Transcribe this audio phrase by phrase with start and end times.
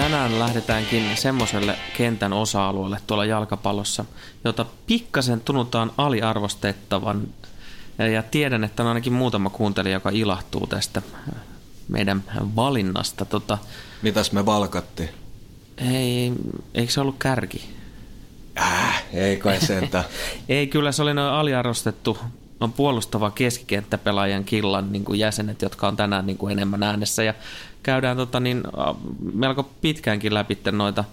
[0.00, 4.04] Tänään lähdetäänkin semmoiselle kentän osa-alueelle tuolla jalkapallossa,
[4.44, 7.28] jota pikkasen tunnutaan aliarvostettavan.
[8.12, 11.02] Ja tiedän, että on ainakin muutama kuuntelija, joka ilahtuu tästä
[11.88, 12.24] meidän
[12.56, 13.24] valinnasta.
[13.24, 13.58] Tota,
[14.02, 15.08] Mitäs me valkattiin?
[15.78, 16.32] ei,
[16.74, 17.70] eikö se ollut kärki?
[18.58, 20.04] Äh, ei kai sentä.
[20.48, 22.18] Ei, kyllä se oli noin aliarvostettu
[22.60, 27.22] on puolustava keskikenttäpelaajan killan niin kuin jäsenet, jotka on tänään niin kuin enemmän äänessä.
[27.22, 27.34] Ja
[27.82, 28.62] käydään tota, niin,
[29.34, 31.04] melko pitkäänkin läpi noita.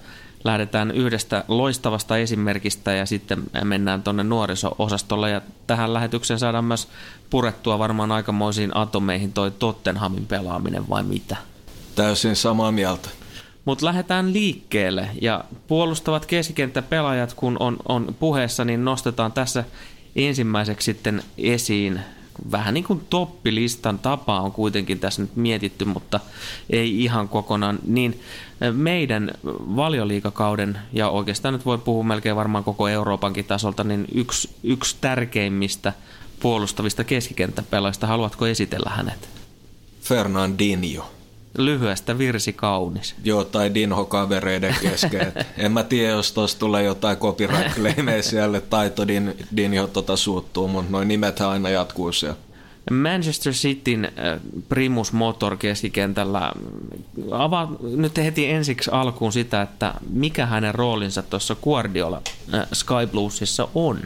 [0.43, 5.29] Lähdetään yhdestä loistavasta esimerkistä ja sitten mennään tuonne nuoriso-osastolle.
[5.29, 6.87] Ja tähän lähetykseen saadaan myös
[7.29, 11.35] purettua varmaan aikamoisiin atomeihin toi Tottenhamin pelaaminen vai mitä?
[11.95, 13.09] Täysin samaa mieltä.
[13.65, 19.63] Mutta lähdetään liikkeelle ja puolustavat keskikenttäpelaajat, kun on, on puheessa, niin nostetaan tässä
[20.15, 21.99] ensimmäiseksi sitten esiin
[22.51, 26.19] vähän niin kuin toppilistan tapa on kuitenkin tässä nyt mietitty, mutta
[26.69, 27.79] ei ihan kokonaan.
[27.85, 28.19] Niin
[28.71, 29.31] meidän
[29.75, 35.93] valioliikakauden, ja oikeastaan nyt voi puhua melkein varmaan koko Euroopankin tasolta, niin yksi, yksi tärkeimmistä
[36.39, 38.07] puolustavista keskikenttäpelaajista.
[38.07, 39.29] Haluatko esitellä hänet?
[40.01, 41.16] Fernandinho.
[41.57, 43.15] Lyhyestä virsi kaunis.
[43.23, 45.33] Joo, tai Dinho-kavereiden kesken.
[45.57, 47.77] en mä tiedä, jos tuossa tulee jotain copyright
[48.21, 52.37] siellä, tai Din, Dinho tota suuttuu, mutta noin nimethän aina jatkuu siellä.
[52.91, 54.11] Manchester Cityn
[54.69, 56.51] primus motor keskikentällä.
[57.31, 62.21] Avaa nyt heti ensiksi alkuun sitä, että mikä hänen roolinsa tuossa Guardiola
[62.73, 63.99] Sky Bluesissa on.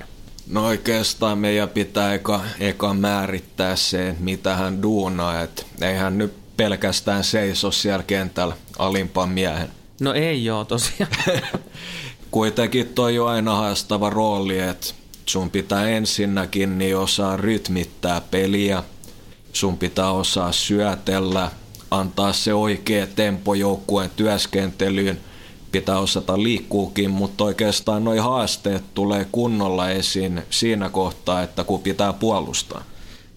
[0.47, 5.41] No oikeastaan meidän pitää eka, eka määrittää se, mitä hän duunaa.
[5.41, 9.69] Et eihän nyt pelkästään seiso siellä kentällä alimpan miehen.
[10.01, 11.11] No ei joo tosiaan.
[12.31, 14.87] Kuitenkin toi on aina haastava rooli, että
[15.25, 18.83] sun pitää ensinnäkin niin osaa rytmittää peliä,
[19.53, 21.51] sun pitää osaa syötellä,
[21.91, 25.19] antaa se oikea tempo joukkueen työskentelyyn,
[25.71, 32.13] pitää osata liikkuukin, mutta oikeastaan noi haasteet tulee kunnolla esiin siinä kohtaa, että kun pitää
[32.13, 32.83] puolustaa.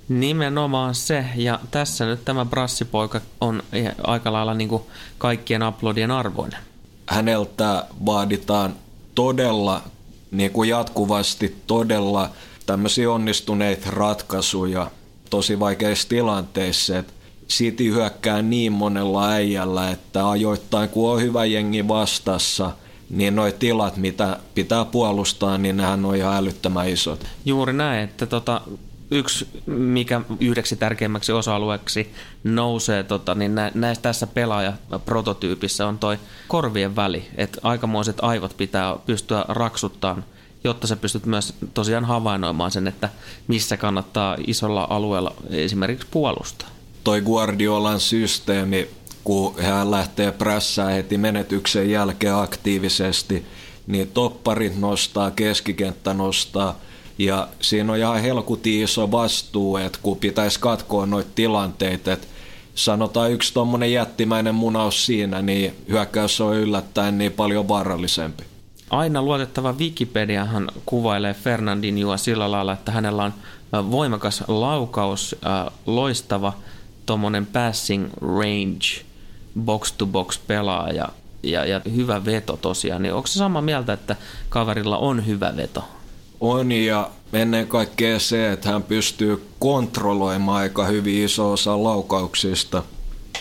[0.09, 3.63] Nimenomaan se, ja tässä nyt tämä brassipoika on
[4.03, 4.71] aika lailla niin
[5.19, 6.61] kaikkien aplodien arvoinen.
[7.07, 8.75] Häneltä vaaditaan
[9.15, 9.83] todella
[10.31, 12.31] niin kuin jatkuvasti todella
[12.67, 14.91] tämmöisiä onnistuneita ratkaisuja
[15.31, 17.13] tosi vaikeissa tilanteissa, että
[17.49, 22.73] City hyökkää niin monella äijällä, että ajoittain kun on hyvä jengi vastassa,
[23.11, 27.25] niin nuo tilat, mitä pitää puolustaa, niin nehän on ihan älyttömän isot.
[27.45, 28.61] Juuri näin, että tota,
[29.15, 32.13] yksi, mikä yhdeksi tärkeimmäksi osa-alueeksi
[32.45, 39.45] nousee tota, niin näissä tässä pelaajaprototyypissä on toi korvien väli, että aikamoiset aivot pitää pystyä
[39.49, 40.25] raksuttamaan
[40.67, 43.09] jotta sä pystyt myös tosiaan havainnoimaan sen, että
[43.49, 46.69] missä kannattaa isolla alueella esimerkiksi puolustaa.
[47.05, 48.89] Toi Guardiolan systeemi,
[49.25, 53.47] kun hän lähtee prässää heti menetyksen jälkeen aktiivisesti,
[53.87, 56.79] niin topparit nostaa, keskikenttä nostaa–
[57.19, 62.27] ja siinä on ihan helkuti iso vastuu, että kun pitäisi katkoa noita tilanteita, että
[62.75, 68.45] sanotaan yksi tuommoinen jättimäinen munaus siinä, niin hyökkäys on yllättäen niin paljon vaarallisempi.
[68.91, 73.35] Aina luotettava Wikipediahan kuvailee Fernandinhoa sillä lailla, että hänellä on
[73.91, 75.37] voimakas laukaus,
[75.87, 76.53] loistava
[77.07, 79.05] tuommoinen passing range,
[79.61, 81.09] box-to-box pelaaja
[81.43, 83.03] ja, ja hyvä veto tosiaan.
[83.03, 84.17] Niin onko se sama mieltä, että
[84.49, 85.85] kaverilla on hyvä veto?
[86.51, 92.83] On ja ennen kaikkea se, että hän pystyy kontrolloimaan aika hyvin iso osa laukauksista.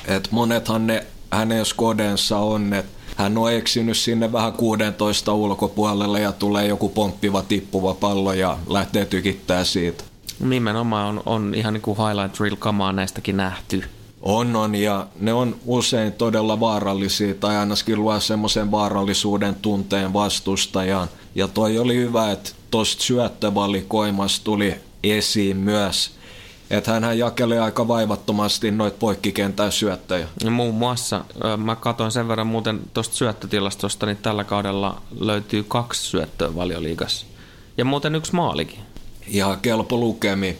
[0.08, 6.32] Et monethan ne hänen skodensa on, että hän on eksynyt sinne vähän 16 ulkopuolelle ja
[6.32, 10.04] tulee joku pomppiva tippuva pallo ja lähtee tykittää siitä.
[10.40, 13.84] Nimenomaan on, on ihan niin kuin highlight reel kamaa näistäkin nähty.
[14.22, 21.08] On, on, ja ne on usein todella vaarallisia, tai ainakin luo semmoisen vaarallisuuden tunteen vastustajan.
[21.36, 26.12] Ja toi oli hyvä, että tuosta syöttövalikoimasta tuli esiin myös,
[26.70, 30.28] Että hän jakelee aika vaivattomasti noita poikkikentän syöttäjä.
[30.50, 31.26] Muun muassa,
[31.58, 37.26] mä katsoin sen verran muuten tuosta syöttötilastosta, niin tällä kaudella löytyy kaksi syöttöä valioliigassa.
[37.78, 38.80] Ja muuten yksi maalikin.
[39.28, 40.58] Ihan kelpo lukemi.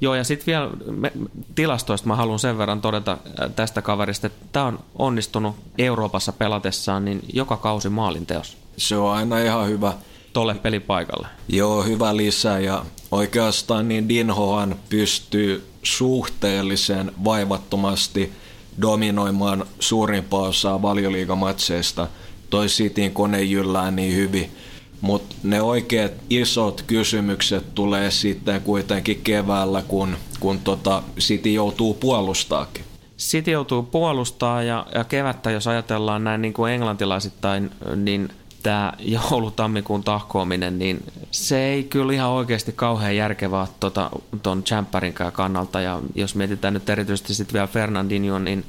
[0.00, 1.12] Joo, ja sitten vielä me,
[1.54, 3.18] tilastoista mä haluan sen verran todeta
[3.56, 8.56] tästä kaverista, että tämä on onnistunut Euroopassa pelatessaan niin joka kausi maalinteos.
[8.76, 9.92] Se on aina ihan hyvä.
[10.34, 11.28] Tolle pelipaikalle.
[11.48, 18.32] Joo, hyvä lisä ja oikeastaan niin Dinhohan pystyy suhteellisen vaivattomasti
[18.82, 22.08] dominoimaan suurimpaa osaa valioliigamatseista.
[22.50, 24.50] Toi Cityn kone jyllää niin hyvin
[25.04, 32.84] mutta ne oikeat isot kysymykset tulee sitten kuitenkin keväällä, kun, kun tota City joutuu puolustaakin.
[33.18, 38.28] City joutuu puolustaa ja, ja kevättä, jos ajatellaan näin niin kuin englantilaisittain, niin
[38.64, 43.92] tämä joulutammikuun tahkoaminen, niin se ei kyllä ihan oikeasti kauhean järkevää tuon
[44.32, 45.80] tota, Champerin kannalta.
[45.80, 48.64] Ja jos mietitään nyt erityisesti sitten vielä Fernandinho, niin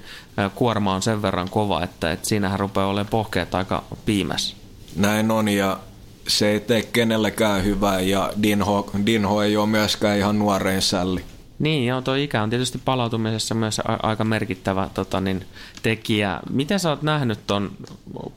[0.55, 4.55] kuorma on sen verran kova, että, että siinähän rupeaa olemaan pohkeet aika piimässä.
[4.95, 5.79] Näin on ja
[6.27, 11.23] se ei tee kenellekään hyvää ja Dinho, Dinho ei ole myöskään ihan nuorein sälli.
[11.59, 15.45] Niin, joo, tuo ikä on tietysti palautumisessa myös aika merkittävä tota, niin,
[15.83, 16.39] tekijä.
[16.49, 17.71] Miten sä oot nähnyt ton,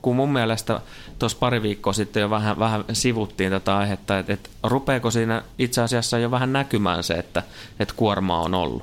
[0.02, 0.80] kun mun mielestä
[1.18, 5.82] tuossa pari viikkoa sitten jo vähän, vähän sivuttiin tätä aihetta, että et, rupeeko siinä itse
[5.82, 7.42] asiassa jo vähän näkymään se, että
[7.80, 8.82] et kuorma on ollut?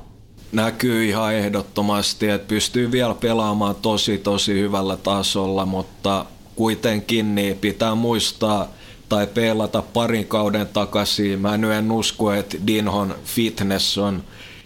[0.52, 7.96] Näkyy ihan ehdottomasti, että pystyy vielä pelaamaan tosi tosi hyvällä tasolla, mutta kuitenkin niin pitää
[7.96, 8.68] muistaa–
[9.10, 11.40] tai pelata parin kauden takaisin.
[11.40, 14.24] Mä en usko, että Dinhon fitness on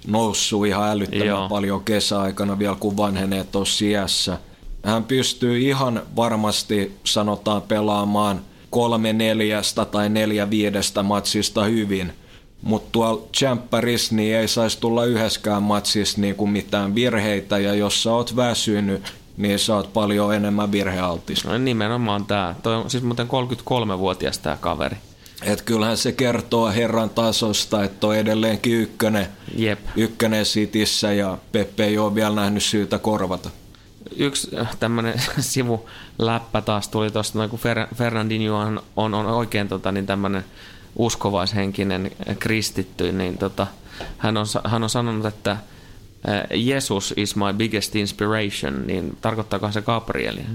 [0.08, 1.50] noussut ihan älyttömän Joo.
[1.50, 4.38] paljon kesäaikana vielä, kun vanhenee tuossa iässä.
[4.84, 12.14] Hän pystyy ihan varmasti, sanotaan, pelaamaan kolme neljästä tai neljä viidestä matsista hyvin.
[12.62, 18.04] Mutta tuolla Champerissa niin ei saisi tulla yhdessäkään matsissa niin kuin mitään virheitä, ja jos
[18.04, 21.46] sä oot väsynyt, niin sä oot paljon enemmän virhealtis.
[21.46, 22.56] No nimenomaan tämä.
[22.64, 24.98] Toi on siis muuten 33-vuotias tämä kaveri.
[25.44, 29.80] Et kyllähän se kertoo herran tasosta, että on edelleenkin ykkönen, Jep.
[29.96, 33.50] ykkönen sitissä ja Peppe ei ole vielä nähnyt syytä korvata.
[34.16, 39.92] Yksi äh, tämmöinen sivuläppä taas tuli tuosta, kun Fer- Fernandinho on, on, on oikein tota,
[39.92, 40.46] niin tämmöinen
[40.96, 43.68] uskovaishenkinen kristitty, niin tota,
[44.18, 45.58] hän, on, hän on sanonut, että–
[46.56, 50.46] Jesus is my biggest inspiration, niin tarkoittaako se Gabrielia?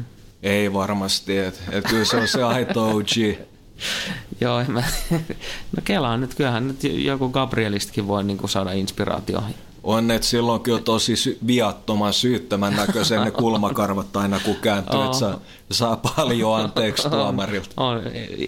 [0.42, 3.38] Ei varmasti, että et kyllä se on se aito OG.
[4.40, 4.82] Joo, mä,
[5.76, 9.42] no kelaan nyt, kyllähän nyt joku Gabrielistakin voi niin saada inspiraatio.
[9.82, 15.04] On, että silloin kyllä tosi sy- viattoman syyttömän näköisen ne kulmakarvat aina kun kääntyy, oh.
[15.04, 15.40] että saa,
[15.70, 17.70] saa paljon anteeksi tuomarilta.
[17.76, 17.94] Oh,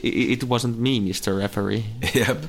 [0.03, 1.39] it wasn't me, Mr.
[1.39, 1.85] Referee.
[2.15, 2.45] Jep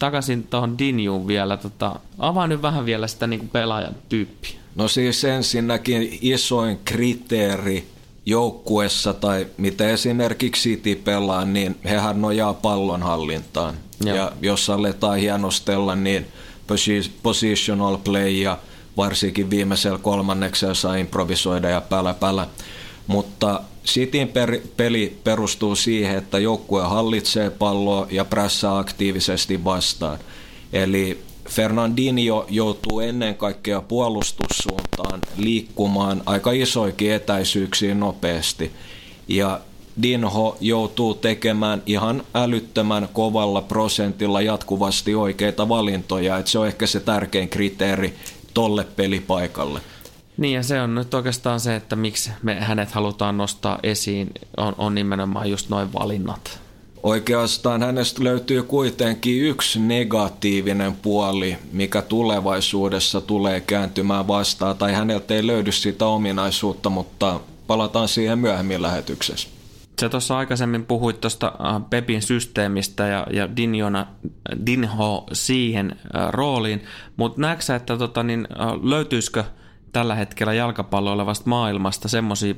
[0.00, 1.56] takaisin tuohon Dinjuun vielä.
[1.56, 4.50] Tota, avaa nyt vähän vielä sitä niin kuin pelaajan tyyppiä.
[4.74, 7.88] No siis ensinnäkin isoin kriteeri
[8.26, 13.74] joukkuessa tai mitä esimerkiksi City pelaa, niin hehän nojaa pallonhallintaan.
[14.04, 14.16] Joo.
[14.16, 16.26] Ja jos aletaan hienostella, niin
[17.22, 18.58] positional play ja
[18.96, 22.46] varsinkin viimeisellä kolmanneksella saa improvisoida ja pälä pälä.
[23.10, 30.18] Mutta Cityn per, peli perustuu siihen, että joukkue hallitsee palloa ja prässää aktiivisesti vastaan.
[30.72, 38.72] Eli Fernandinho joutuu ennen kaikkea puolustussuuntaan liikkumaan aika isoikin etäisyyksiin nopeasti.
[39.28, 39.60] Ja
[40.02, 46.38] Dinho joutuu tekemään ihan älyttömän kovalla prosentilla jatkuvasti oikeita valintoja.
[46.38, 48.14] Et se on ehkä se tärkein kriteeri
[48.54, 49.80] tolle pelipaikalle.
[50.40, 54.74] Niin ja se on nyt oikeastaan se, että miksi me hänet halutaan nostaa esiin, on,
[54.78, 56.60] on nimenomaan just noin valinnat.
[57.02, 65.46] Oikeastaan hänestä löytyy kuitenkin yksi negatiivinen puoli, mikä tulevaisuudessa tulee kääntymään vastaan, tai häneltä ei
[65.46, 69.48] löydy sitä ominaisuutta, mutta palataan siihen myöhemmin lähetyksessä.
[70.00, 74.06] Sä tuossa aikaisemmin puhuit tuosta äh, Pepin systeemistä ja, ja Dinjona,
[74.66, 76.84] Dinho siihen äh, rooliin,
[77.16, 79.44] mutta näetkö että tota, niin, äh, löytyisikö–
[79.92, 82.54] tällä hetkellä jalkapallo olevasta maailmasta semmoisia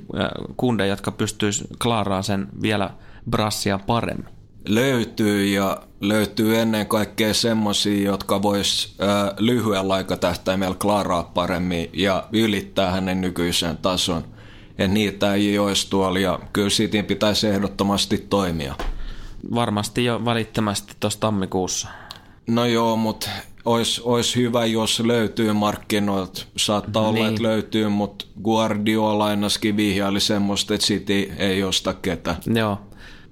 [0.57, 2.91] kundeja, jotka pystyis klaaraan sen vielä
[3.31, 4.29] brassia paremmin?
[4.69, 12.91] Löytyy ja löytyy ennen kaikkea semmoisia, jotka vois äh, lyhyellä aikatähtäimellä klaaraa paremmin ja ylittää
[12.91, 14.25] hänen nykyisen tason.
[14.79, 18.75] Et niitä ei olisi tuolla ja kyllä siitä pitäisi ehdottomasti toimia.
[19.55, 21.89] Varmasti jo välittömästi tuossa tammikuussa.
[22.47, 23.31] No joo, mutta
[23.65, 26.45] olisi ois hyvä, jos löytyy markkinoilta.
[26.57, 27.17] Saattaa niin.
[27.17, 32.37] olla, että löytyy, mutta Guardiola ainakin vihjaili semmoista, että City ei osta ketään.
[32.55, 32.79] Joo.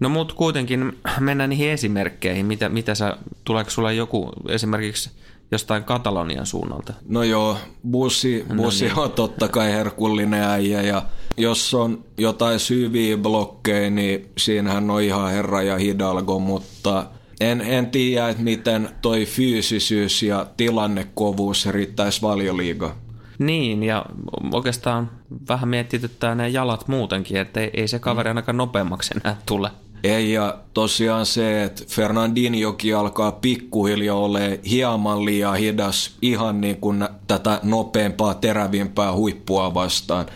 [0.01, 2.47] No mutta kuitenkin mennään niihin esimerkkeihin.
[2.47, 5.11] Mitä, mitä sä, tuleeko sulle joku esimerkiksi
[5.51, 6.93] jostain Katalonian suunnalta.
[7.09, 7.57] No joo,
[7.91, 8.99] bussi, bussi no niin.
[8.99, 11.03] on totta kai herkullinen äijä ja
[11.37, 17.07] jos on jotain syviä blokkeja, niin siinähän on ihan herra ja hidalgo, mutta
[17.41, 22.97] en, en tiedä, että miten toi fyysisyys ja tilannekovuus riittäisi valioliiga.
[23.39, 24.07] Niin, ja
[24.53, 25.11] oikeastaan
[25.49, 28.31] vähän mietityttää ne jalat muutenkin, että ei, ei se kaveri mm.
[28.31, 29.71] ainakaan nopeammaksi enää tule.
[30.05, 37.09] Ei, ja tosiaan se, että Fernandinhokin alkaa pikkuhiljaa ole hieman liian hidas ihan niin kuin
[37.27, 40.27] tätä nopeampaa, terävimpää huippua vastaan.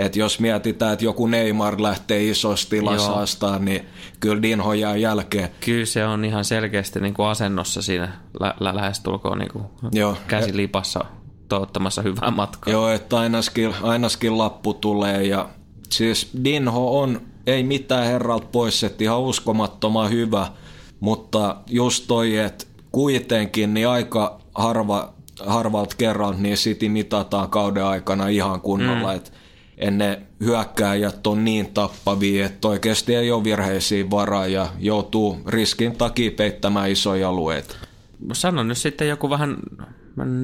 [0.00, 3.86] Et jos mietitään, että joku Neymar lähtee isossa tilassa niin
[4.20, 5.48] kyllä Dinho jää jälkeen.
[5.64, 10.16] Kyllä se on ihan selkeästi niin kuin asennossa siinä lä- lä- lähestulkoon niin kuin Joo.
[10.28, 11.04] käsi lipassa
[11.48, 12.72] toivottamassa hyvää matkaa.
[12.72, 15.48] Joo, että ainakin, ainakin lappu tulee ja
[15.90, 20.46] siis Dinho on, ei mitään herralta pois, että ihan uskomattoman hyvä,
[21.00, 25.12] mutta just toi, että kuitenkin niin aika harva,
[25.46, 29.20] harvalta kerran niin City mitataan kauden aikana ihan kunnolla, mm.
[29.80, 35.96] Että ennen hyökkääjät on niin tappavia, että oikeasti ei ole virheisiin varaa ja joutuu riskin
[35.96, 37.76] takia peittämään isoja alueita.
[38.32, 39.56] Sano nyt sitten joku vähän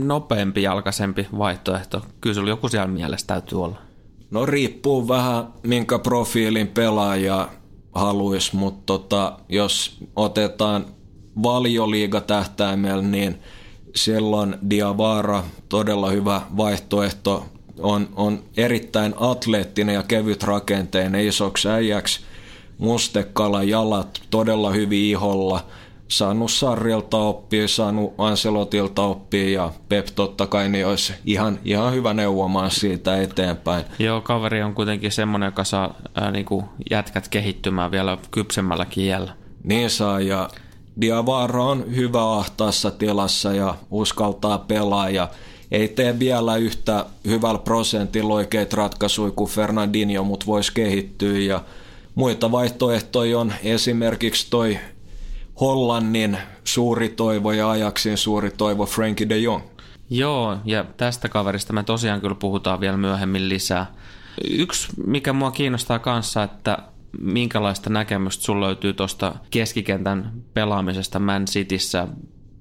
[0.05, 2.02] nopeampi jalkaisempi vaihtoehto.
[2.21, 3.76] Kyllä sulla joku siellä mielessä täytyy olla.
[4.31, 7.49] No riippuu vähän minkä profiilin pelaaja
[7.95, 10.87] haluaisi, mutta tota, jos otetaan
[11.43, 13.38] valioliiga tähtäimellä, niin
[13.95, 17.47] silloin Diavara todella hyvä vaihtoehto.
[17.78, 22.21] On, on erittäin atleettinen ja kevyt rakenteinen isoksi äijäksi.
[22.78, 25.64] Mustekala jalat todella hyvin iholla–
[26.09, 32.14] saanut Sarrilta oppia, saanut Ancelotilta oppia ja Pep totta kai niin olisi ihan, ihan hyvä
[32.14, 33.85] neuvomaan siitä eteenpäin.
[33.99, 39.33] Joo, kaveri on kuitenkin semmoinen, joka saa ää, niin kuin jätkät kehittymään vielä kypsemmällä kielellä.
[39.64, 40.49] Niin saa ja
[41.00, 45.28] Diavara on hyvä ahtaassa tilassa ja uskaltaa pelaa ja
[45.71, 51.65] ei tee vielä yhtä hyvällä prosentilla oikeita ratkaisuja kuin Fernandinho, mutta voisi kehittyä ja
[52.15, 54.79] muita vaihtoehtoja on esimerkiksi toi
[55.61, 59.63] Hollannin suuri toivo ja Ajaxin suuri toivo Frankie de Jong.
[60.11, 63.95] Joo, ja tästä kaverista me tosiaan kyllä puhutaan vielä myöhemmin lisää.
[64.51, 66.79] Yksi, mikä mua kiinnostaa kanssa, että
[67.21, 72.09] minkälaista näkemystä sulla löytyy tuosta keskikentän pelaamisesta Man Cityssä.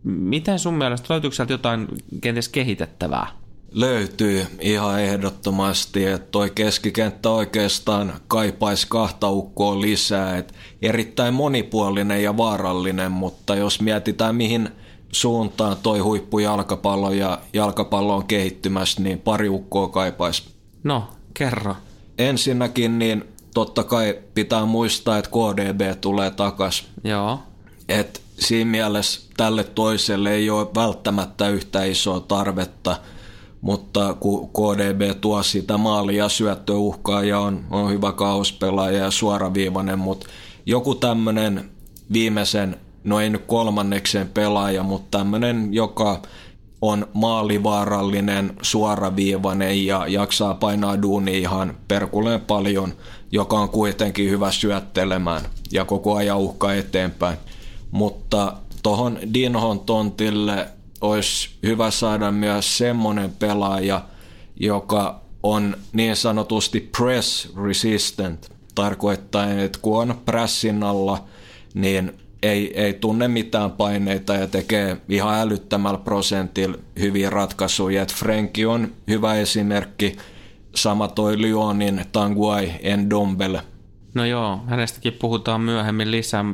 [0.05, 1.87] Miten sun mielestä, löytyykö sieltä jotain
[2.21, 3.27] kenties kehitettävää?
[3.71, 10.37] Löytyy ihan ehdottomasti, että toi keskikenttä oikeastaan kaipaisi kahta ukkoa lisää.
[10.37, 14.69] Et erittäin monipuolinen ja vaarallinen, mutta jos mietitään mihin
[15.11, 20.43] suuntaan toi huippujalkapallo ja jalkapallo on kehittymässä, niin pari ukkoa kaipaisi.
[20.83, 21.75] No, kerro.
[22.17, 26.87] Ensinnäkin niin totta kai pitää muistaa, että KDB tulee takas.
[27.03, 27.39] Joo.
[27.89, 32.97] Et siinä mielessä tälle toiselle ei ole välttämättä yhtä isoa tarvetta–
[33.65, 40.27] mutta kun KDB tuo sitä maalia syöttöuhkaa ja on, on hyvä kaospelaaja ja suoraviivainen, mutta
[40.65, 41.69] joku tämmöinen
[42.13, 46.21] viimeisen, no ei nyt kolmanneksen pelaaja, mutta tämmöinen, joka
[46.81, 52.93] on maalivaarallinen, suoraviivainen ja jaksaa painaa duuni ihan perkuleen paljon,
[53.31, 57.37] joka on kuitenkin hyvä syöttelemään ja koko ajan uhkaa eteenpäin.
[57.95, 60.67] Mutta tuohon Dinhon tontille
[61.01, 64.01] olisi hyvä saada myös semmoinen pelaaja,
[64.59, 71.23] joka on niin sanotusti press resistant, tarkoittaa, että kun on pressin alla,
[71.73, 78.01] niin ei, ei tunne mitään paineita ja tekee ihan älyttömällä prosentilla hyviä ratkaisuja.
[78.01, 80.15] Et Frenki on hyvä esimerkki,
[80.75, 83.61] sama toi Lyonin Tanguay Endombele–
[84.15, 86.45] No joo, hänestäkin puhutaan myöhemmin lisää,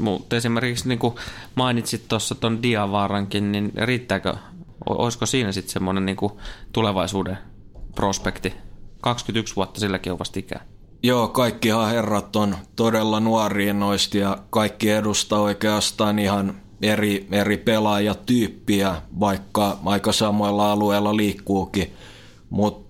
[0.00, 1.14] mutta esimerkiksi niin kuin
[1.54, 4.34] mainitsit tuossa tuon Diavaarankin, niin riittääkö,
[4.86, 6.16] olisiko siinä sitten semmoinen niin
[6.72, 7.38] tulevaisuuden
[7.94, 8.54] prospekti?
[9.00, 10.64] 21 vuotta silläkin on vasta ikää.
[11.02, 19.02] Joo, kaikkihan herrat on todella nuoria noista ja kaikki edustaa oikeastaan ihan eri, eri pelaajatyyppiä,
[19.20, 21.92] vaikka aika samoilla alueilla liikkuukin.
[22.50, 22.83] Mutta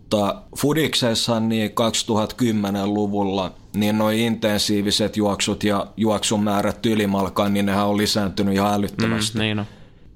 [0.57, 8.75] Fudiksessa niin 2010-luvulla– niin noin intensiiviset juoksut ja juoksumäärät ylimalkaan, niin nehän on lisääntynyt ihan
[8.75, 9.39] älyttömästi.
[9.39, 9.67] Mm, niin on.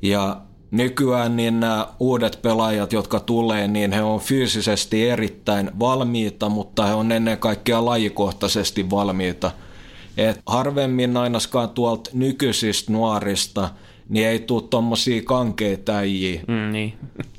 [0.03, 0.41] Ja
[0.71, 6.95] nykyään niin nämä uudet pelaajat, jotka tulee, niin he on fyysisesti erittäin valmiita, mutta he
[6.95, 9.51] on ennen kaikkea lajikohtaisesti valmiita.
[10.17, 13.69] Et harvemmin ainakaan tuolta nykyisistä nuorista–
[14.09, 16.95] niin ei tule tuommoisia kankeita äijiä, mm, niin.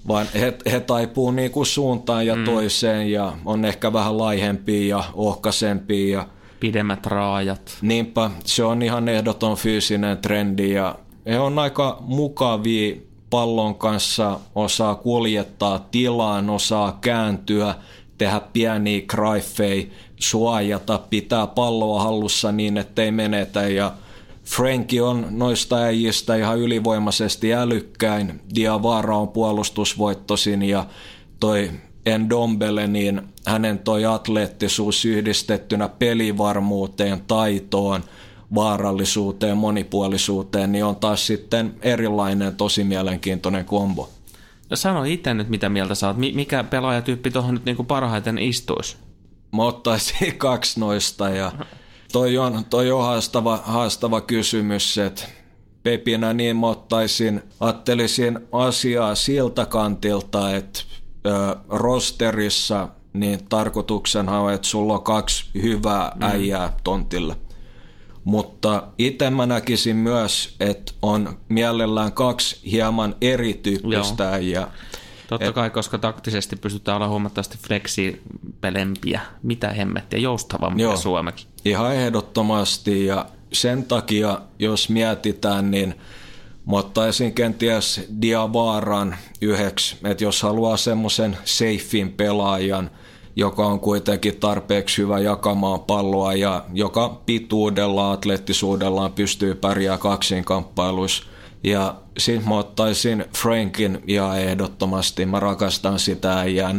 [0.08, 2.44] vaan he, he taipuu niinku suuntaan ja mm.
[2.44, 6.18] toiseen ja on ehkä vähän laihempia ja ohkaisempia.
[6.18, 6.28] Ja
[6.60, 7.78] Pidemmät raajat.
[7.82, 10.96] Niinpä, se on ihan ehdoton fyysinen trendi ja
[11.26, 12.96] he on aika mukavia
[13.30, 17.76] pallon kanssa, osaa kuljettaa tilaan, osaa kääntyä,
[18.18, 23.92] tehdä pieniä kraifei, suojata, pitää palloa hallussa niin, ettei menetä ja
[24.50, 30.86] Franki on noista äijistä ihan ylivoimaisesti älykkäin, Diavara on puolustusvoittosin ja
[31.40, 31.72] toi
[32.06, 38.04] Endombele, niin hänen toi atleettisuus yhdistettynä pelivarmuuteen, taitoon,
[38.56, 44.10] vaarallisuuteen, monipuolisuuteen, niin on taas sitten erilainen, tosi mielenkiintoinen kombo.
[44.70, 46.18] No sano itse nyt, mitä mieltä sä oot.
[46.18, 48.98] Mikä pelaajatyyppi tuohon nyt niinku parhaiten istuisi?
[49.56, 51.52] Mä ottaisin kaksi noista ja
[52.12, 55.24] toi on, toi on haastava, haastava kysymys, että
[55.84, 60.80] Pepinä niin mä ottaisin, ajattelisin asiaa siltä kantilta, että
[61.26, 66.22] ö, rosterissa niin tarkoituksenhan on, että sulla on kaksi hyvää mm.
[66.22, 67.36] äijää tontilla.
[68.24, 74.34] Mutta itse mä näkisin myös, että on mielellään kaksi hieman erityyppistä Joo.
[74.34, 74.72] äijää.
[75.30, 81.48] Totta Et, kai, koska taktisesti pystytään olla huomattavasti fleksipelempiä, mitä hemmettiä, joustavampia joo, Suomekin.
[81.66, 83.06] Ihan ehdottomasti.
[83.06, 85.96] Ja sen takia, jos mietitään, niin
[86.72, 92.92] mä ottaisin kenties Diavaran yhdeksi, että jos haluaa semmoisen seifin pelaajan,
[93.36, 101.24] joka on kuitenkin tarpeeksi hyvä jakamaan palloa ja joka pituudella, atleettisuudellaan pystyy pärjää kaksin kamppailuissa,
[101.64, 105.26] ja sitten mä ottaisin Frankin ja ehdottomasti.
[105.26, 106.76] Mä rakastan sitä ja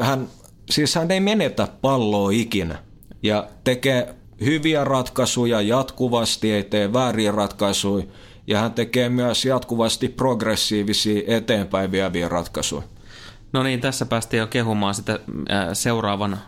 [0.00, 0.28] hän,
[0.70, 2.78] siis hän ei menetä palloa ikinä
[3.22, 4.14] ja tekee
[4.44, 8.04] hyviä ratkaisuja jatkuvasti, ei tee vääriä ratkaisuja
[8.46, 12.82] ja hän tekee myös jatkuvasti progressiivisia eteenpäin vieviä ratkaisuja.
[13.52, 15.18] No niin, tässä päästiin jo kehumaan sitä
[15.72, 16.38] seuraavan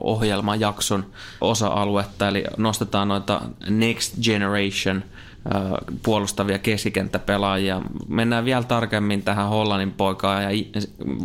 [0.00, 1.06] ohjelman jakson
[1.40, 5.04] osa-aluetta, eli nostetaan noita Next Generation–
[6.02, 7.82] puolustavia keskikenttäpelaajia.
[8.08, 10.64] Mennään vielä tarkemmin tähän Hollannin poikaan ja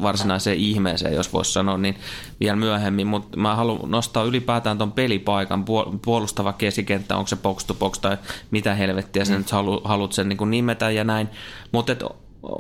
[0.02, 1.96] varsinaiseen ihmeeseen, jos voisi sanoa, niin
[2.40, 3.08] vielä myöhemmin.
[3.08, 5.66] Mutta mä haluan nostaa ylipäätään tuon pelipaikan,
[6.06, 8.18] puolustava keskikenttä, onko se box to box tai
[8.52, 9.38] mitä helvettiä sä mm.
[9.38, 9.52] nyt
[9.84, 11.30] haluat sen niin nimetä ja näin.
[11.72, 11.96] Mutta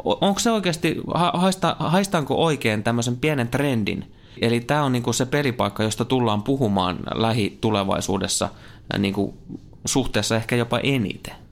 [0.04, 1.02] onko se oikeasti,
[1.34, 4.12] haista, haistaanko oikein tämmöisen pienen trendin?
[4.42, 8.50] Eli tämä on niinku se pelipaikka, josta tullaan puhumaan lähitulevaisuudessa
[8.98, 9.38] niinku
[9.86, 11.43] suhteessa ehkä jopa eniten.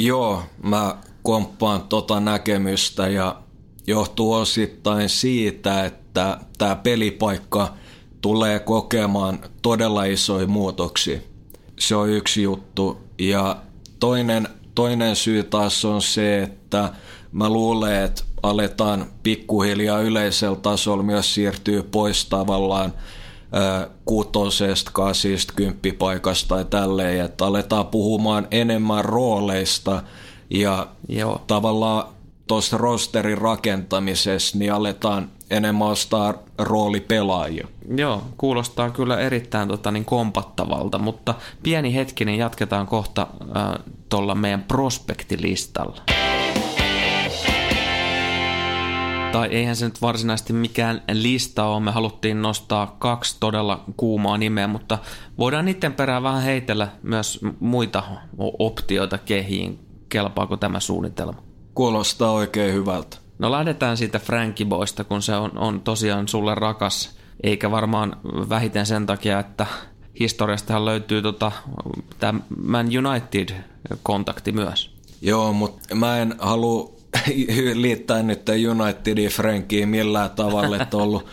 [0.00, 3.36] Joo, mä komppaan tota näkemystä ja
[3.86, 7.74] johtuu osittain siitä, että tämä pelipaikka
[8.20, 11.18] tulee kokemaan todella isoja muutoksia.
[11.78, 12.98] Se on yksi juttu.
[13.18, 13.56] Ja
[14.00, 16.92] toinen, toinen syy taas on se, että
[17.32, 22.92] mä luulen, että aletaan pikkuhiljaa yleisellä tasolla myös siirtyy pois tavallaan
[24.04, 30.02] kuutosesta, kasista, kymppipaikasta tai tälleen, että aletaan puhumaan enemmän rooleista
[30.50, 31.42] ja Joo.
[31.46, 32.04] tavallaan
[32.46, 37.68] tuossa rosterin rakentamisessa niin aletaan enemmän ostaa roolipelaajia.
[37.96, 44.34] Joo, kuulostaa kyllä erittäin tota, niin kompattavalta, mutta pieni hetki, niin jatketaan kohta äh, tuolla
[44.34, 46.02] meidän prospektilistalla.
[49.38, 51.80] Tai eihän se nyt varsinaisesti mikään lista ole.
[51.80, 54.98] Me haluttiin nostaa kaksi todella kuumaa nimeä, mutta
[55.38, 58.02] voidaan niiden perään vähän heitellä myös muita
[58.58, 59.78] optioita kehiin.
[60.08, 61.42] Kelpaako tämä suunnitelma?
[61.74, 63.16] Kuulostaa oikein hyvältä.
[63.38, 67.18] No lähdetään siitä Frankie Boysta, kun se on, on tosiaan sulle rakas.
[67.42, 69.66] Eikä varmaan vähiten sen takia, että
[70.20, 71.52] historiastahan löytyy tota,
[72.18, 74.96] tämä Man United-kontakti myös.
[75.22, 76.97] Joo, mutta mä en halua
[77.74, 81.26] liittää nyt Unitedin Frankiin millään tavalla, että on ollut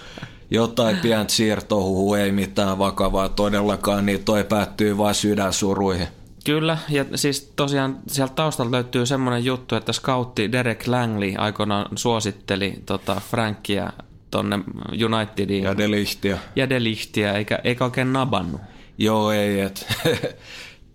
[0.51, 6.07] jotain pientä siirtohuhu, ei mitään vakavaa todellakaan, niin toi päättyy vain sydänsuruihin.
[6.45, 12.73] Kyllä, ja siis tosiaan sieltä taustalta löytyy semmoinen juttu, että scoutti Derek Langley aikoinaan suositteli
[12.85, 13.93] tota Frankia
[14.31, 14.59] tonne
[15.05, 15.63] Unitediin.
[15.63, 16.37] Ja Delichtiä.
[16.55, 18.61] Ja Delichtiä, eikä, eikä oikein nabannut.
[18.97, 19.87] Joo, ei, et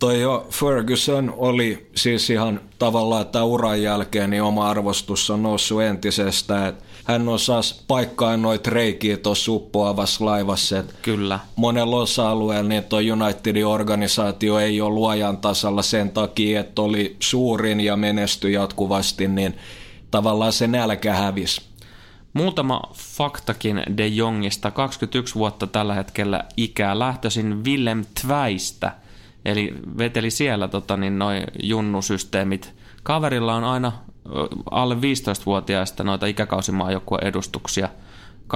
[0.01, 5.83] toi jo Ferguson oli siis ihan tavallaan, että uran jälkeen niin oma arvostus on noussut
[5.83, 10.79] entisestä, että hän osasi paikkaa noita reikiä tuossa uppoavassa laivassa.
[10.79, 11.39] Että Kyllä.
[11.57, 17.81] Monella osa-alueella niin tuo Unitedin organisaatio ei ole luojan tasalla sen takia, että oli suurin
[17.81, 19.55] ja menestyi jatkuvasti, niin
[20.11, 21.63] tavallaan se nälkä hävisi.
[22.33, 24.71] Muutama faktakin De Jongista.
[24.71, 28.93] 21 vuotta tällä hetkellä ikää lähtöisin Willem Tväistä–
[29.45, 32.75] Eli veteli siellä tota, niin noi junnusysteemit.
[33.03, 33.93] Kaverilla on aina
[34.71, 37.89] alle 15-vuotiaista noita ikäkausimaajoukkueen edustuksia.
[38.49, 38.53] 2015-16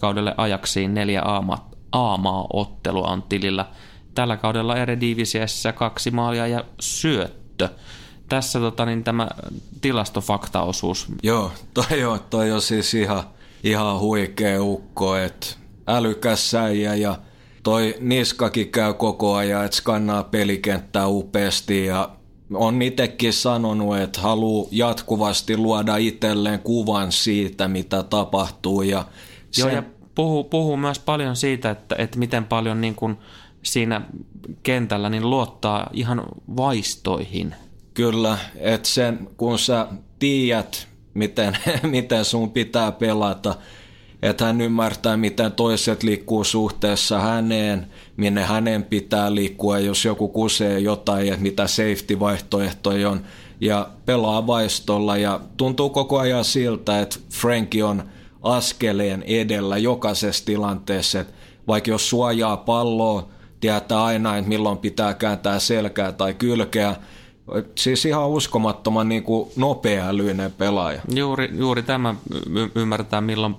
[0.00, 1.22] kaudelle ajaksiin neljä
[1.92, 3.66] A-maa-ottelua on tilillä.
[4.14, 7.68] Tällä kaudella Eredivisiessä kaksi maalia ja syöttö.
[8.28, 9.28] tässä tota, niin tämä
[9.80, 11.06] tilastofaktaosuus.
[11.22, 13.22] Joo, toi, on, toi on siis ihan,
[13.64, 15.46] ihan huikea ukko, että
[15.86, 17.16] älykäs säijä ja
[17.68, 22.10] toi niskakin käy koko ajan, että skannaa pelikenttää upeasti ja
[22.54, 28.82] on itsekin sanonut, että haluaa jatkuvasti luoda itselleen kuvan siitä, mitä tapahtuu.
[28.82, 29.04] Ja
[29.50, 29.62] sen...
[29.62, 29.82] Joo, ja
[30.14, 33.16] puhuu, puhuu myös paljon siitä, että, että miten paljon niin kuin
[33.62, 34.00] siinä
[34.62, 36.22] kentällä niin luottaa ihan
[36.56, 37.54] vaistoihin.
[37.94, 39.86] Kyllä, että sen, kun sä
[40.18, 43.54] tiedät, miten, miten sun pitää pelata,
[44.22, 50.78] että hän ymmärtää, miten toiset liikkuu suhteessa häneen, minne hänen pitää liikkua, jos joku kusee
[50.78, 53.20] jotain, että mitä safety-vaihtoehtoja on,
[53.60, 58.02] ja pelaa vaistolla, ja tuntuu koko ajan siltä, että Franki on
[58.42, 61.32] askeleen edellä jokaisessa tilanteessa, että
[61.68, 63.28] vaikka jos suojaa palloa,
[63.60, 66.96] tietää aina, että milloin pitää kääntää selkää tai kylkeä,
[67.74, 71.00] Siis ihan uskomattoman niin kuin nopea-älyinen pelaaja.
[71.14, 72.14] Juuri, juuri tämä
[72.50, 73.56] y- ymmärtää, milloin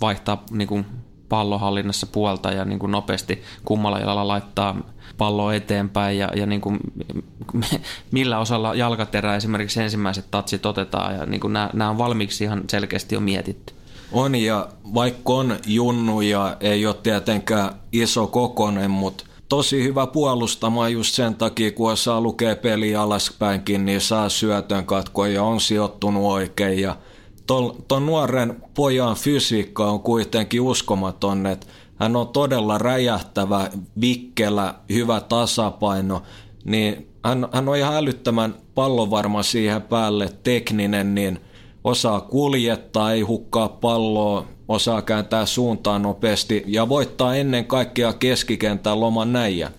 [0.00, 0.86] vaihtaa niin kuin
[1.28, 4.76] pallohallinnassa puolta ja niin kuin nopeasti kummalla jalalla laittaa
[5.18, 6.78] palloa eteenpäin ja, ja niin kuin,
[8.10, 12.62] millä osalla jalkaterää esimerkiksi ensimmäiset tatsit otetaan ja niin kuin nämä, nämä on valmiiksi ihan
[12.70, 13.74] selkeästi jo mietitty.
[14.12, 20.92] On ja vaikka on junnu ja ei ole tietenkään iso kokonen, mutta tosi hyvä puolustamaan
[20.92, 26.24] just sen takia, kun saa lukea peli alaspäinkin, niin saa syötön katkoa ja on sijoittunut
[26.24, 26.80] oikein.
[26.80, 26.96] Ja
[27.46, 36.22] ton, nuoren pojan fysiikka on kuitenkin uskomaton, että hän on todella räjähtävä, vikkelä, hyvä tasapaino,
[36.64, 41.40] niin hän, hän on ihan älyttömän pallovarma siihen päälle, tekninen, niin
[41.84, 49.32] osaa kuljettaa, ei hukkaa palloa, osaa kääntää suuntaan nopeasti ja voittaa ennen kaikkea keskikentän loman
[49.32, 49.70] näijä.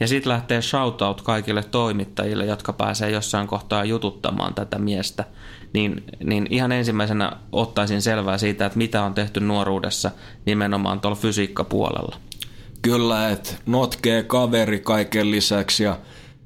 [0.00, 5.24] Ja sitten lähtee shoutout kaikille toimittajille, jotka pääsee jossain kohtaa jututtamaan tätä miestä.
[5.72, 10.10] Niin, niin ihan ensimmäisenä ottaisin selvää siitä, että mitä on tehty nuoruudessa
[10.46, 12.16] nimenomaan tuolla fysiikkapuolella.
[12.82, 15.98] Kyllä, että notkee kaveri kaiken lisäksi ja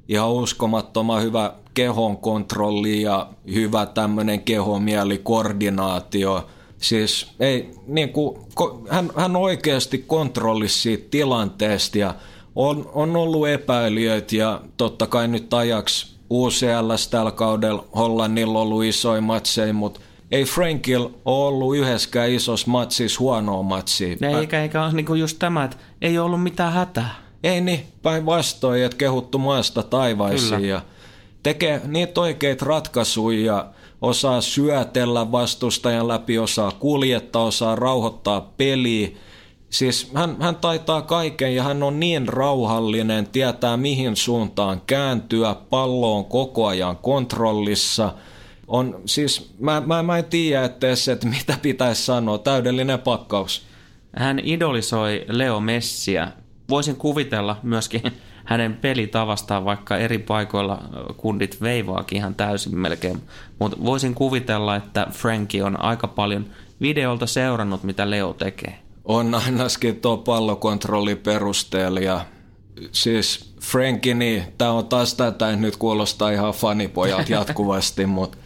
[0.07, 6.49] ihan uskomattoman hyvä kehon kontrolli ja hyvä tämmöinen kehomielikoordinaatio–
[6.83, 8.39] Siis ei, niin kuin,
[8.89, 12.15] hän, hän oikeasti kontrollisi siitä tilanteesta ja
[12.55, 19.21] on, on ollut epäilijöitä ja totta kai nyt ajaksi UCL tällä kaudella Hollannilla ollut isoja
[19.21, 19.99] matseja, mutta
[20.31, 24.17] ei Frankil ole ollut yhdessäkään isossa matsissa huonoa matsia.
[24.21, 27.15] Ei, eikä, eikä ole niin just tämä, että ei ollut mitään hätää.
[27.43, 30.81] Ei niin, päinvastoin, että kehuttu maasta taivaisiin ja
[31.43, 33.65] tekee niitä oikeita ratkaisuja ja
[34.03, 39.09] osaa syötellä vastustajan läpi, osaa kuljettaa, osaa rauhoittaa peliä.
[39.69, 46.17] Siis hän, hän taitaa kaiken ja hän on niin rauhallinen, tietää mihin suuntaan kääntyä, pallo
[46.17, 48.13] on koko ajan kontrollissa.
[48.67, 53.65] On, siis mä, mä, mä en tiedä edes, että mitä pitäisi sanoa, täydellinen pakkaus.
[54.17, 56.31] Hän idolisoi Leo Messiä.
[56.69, 58.01] Voisin kuvitella myöskin
[58.45, 60.79] hänen pelitavastaan, vaikka eri paikoilla
[61.17, 63.21] kundit veivaakin ihan täysin melkein.
[63.59, 66.45] Mutta voisin kuvitella, että Franki on aika paljon
[66.81, 68.79] videolta seurannut, mitä Leo tekee.
[69.05, 72.25] On ainakin tuo pallokontrolli perusteella ja
[72.91, 78.37] siis Franki, niin tämä on taas tätä, nyt kuulostaa ihan fanipojat jatkuvasti, mutta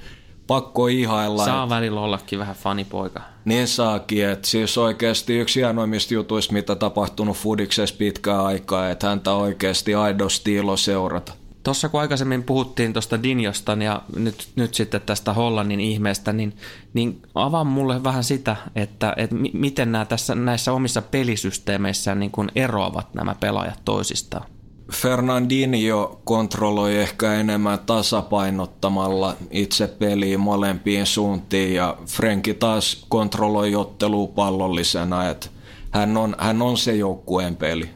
[0.48, 1.46] pakko ihailla.
[1.46, 3.22] Saa et, välillä ollakin vähän fanipoika.
[3.48, 9.34] Niin saakin, että siis oikeasti yksi hienoimmista jutuista, mitä tapahtunut Fudiksessa pitkään aikaa, että häntä
[9.34, 11.34] oikeasti aidosti ilo seurata.
[11.64, 16.58] Tuossa kun aikaisemmin puhuttiin tuosta Dinjosta ja nyt, nyt sitten tästä Hollannin ihmeestä, niin,
[16.94, 22.52] niin avaa mulle vähän sitä, että, että miten nämä tässä, näissä omissa pelisysteemeissä niin kuin
[22.56, 24.57] eroavat nämä pelaajat toisistaan.
[24.91, 35.30] Fernandinho kontrolloi ehkä enemmän tasapainottamalla itse peliä molempiin suuntiin ja Frenki taas kontrolloi ottelua pallollisena,
[35.30, 35.47] että
[35.91, 37.89] hän on, hän on se joukkueen peli.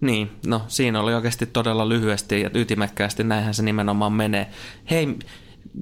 [0.00, 4.50] Niin, no siinä oli oikeasti todella lyhyesti ja ytimekkäästi, näinhän se nimenomaan menee.
[4.90, 5.18] Hei,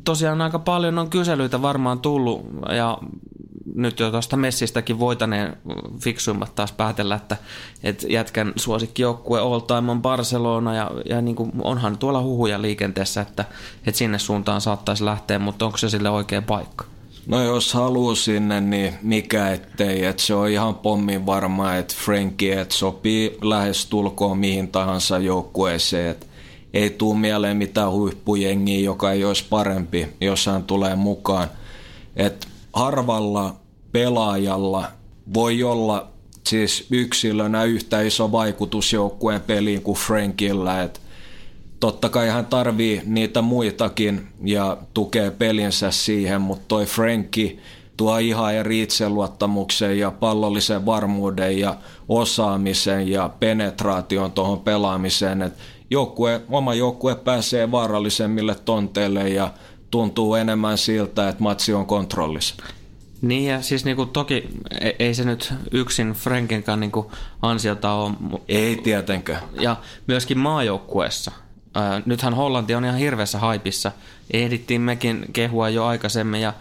[0.05, 2.99] tosiaan aika paljon on kyselyitä varmaan tullut ja
[3.75, 5.57] nyt jo tuosta Messistäkin voitaneen
[6.01, 7.37] fiksuimmat taas päätellä, että,
[7.83, 13.21] että jätkän suosikkijoukkue all time on Barcelona ja, ja niin kuin onhan tuolla huhuja liikenteessä,
[13.21, 13.45] että,
[13.87, 16.85] että sinne suuntaan saattaisi lähteä, mutta onko se sille oikea paikka?
[17.27, 20.05] No jos haluaa sinne, niin mikä ettei.
[20.05, 26.11] Et se on ihan pommin varma, että Frankie et sopii lähes tulkoon mihin tahansa joukkueeseen.
[26.11, 26.27] Et
[26.75, 31.49] ei tule mieleen mitään huippujengiä, joka ei olisi parempi, jos hän tulee mukaan.
[32.17, 33.57] Et harvalla
[33.93, 34.85] pelaajalla
[35.35, 36.09] voi olla
[36.49, 40.83] siis yksilönä yhtä iso vaikutus joukkueen peliin kuin Frankilla.
[40.83, 41.01] Et
[41.81, 47.59] totta kai hän tarvii niitä muitakin ja tukee pelinsä siihen, mutta toi Franki
[47.97, 51.77] tuo ihan eri itseluottamuksen ja pallollisen varmuuden ja
[52.09, 55.43] osaamisen ja penetraation tuohon pelaamiseen.
[55.43, 55.55] Et
[55.91, 59.51] joukkue, oma joukkue pääsee vaarallisemmille tonteille ja
[59.95, 62.55] tuntuu enemmän siltä, että matsi on kontrollissa.
[63.23, 64.49] Niin ja siis niinku toki
[64.81, 68.13] e- ei se nyt yksin Frankenkaan niinku ansiota ole.
[68.49, 69.43] Ei tietenkään.
[69.61, 69.77] Ja
[70.07, 71.33] myöskin maajoukkueessa.
[72.07, 73.93] nythän Hollanti on ihan hirveässä haipissa.
[74.33, 76.53] Ehdittiin mekin kehua jo aikaisemmin ja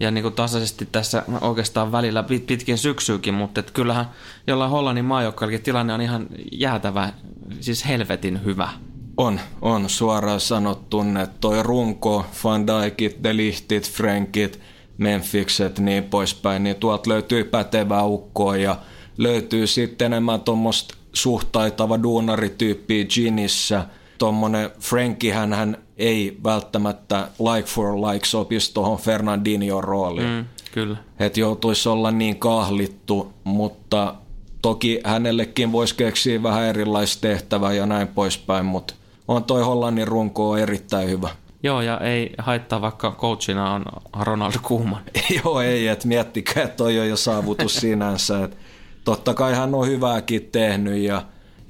[0.00, 4.10] ja niin kuin tasaisesti tässä oikeastaan välillä pit, pitkin syksyykin, mutta et kyllähän
[4.46, 7.12] jollain Hollannin maajoukkueellakin tilanne on ihan jäätävä,
[7.60, 8.68] siis helvetin hyvä.
[9.16, 14.60] On, on suoraan sanottu, että toi runko, Van Dijkit, Delichtit, Frankit,
[14.98, 18.76] Memphiset niin poispäin, niin tuolta löytyy pätevää ukkoa ja
[19.18, 23.86] löytyy sitten enemmän tuommoista suhtaitava duunarityyppiä Ginissä.
[24.18, 30.28] Tuommoinen Franki hän ei välttämättä like for like sopisi tuohon Fernandinho rooliin.
[30.28, 30.96] Mm, kyllä.
[31.18, 34.14] Että joutuisi olla niin kahlittu, mutta
[34.62, 38.94] toki hänellekin voisi keksiä vähän erilaista tehtävää ja näin poispäin, mutta
[39.28, 41.28] on toi Hollannin runko erittäin hyvä.
[41.62, 43.84] Joo, ja ei haittaa, vaikka coachina on
[44.20, 45.02] Ronald Koeman.
[45.44, 48.44] Joo, ei, että miettikää, että toi on jo saavutus sinänsä.
[48.44, 48.56] Että
[49.04, 51.22] totta kai hän on hyvääkin tehnyt ja,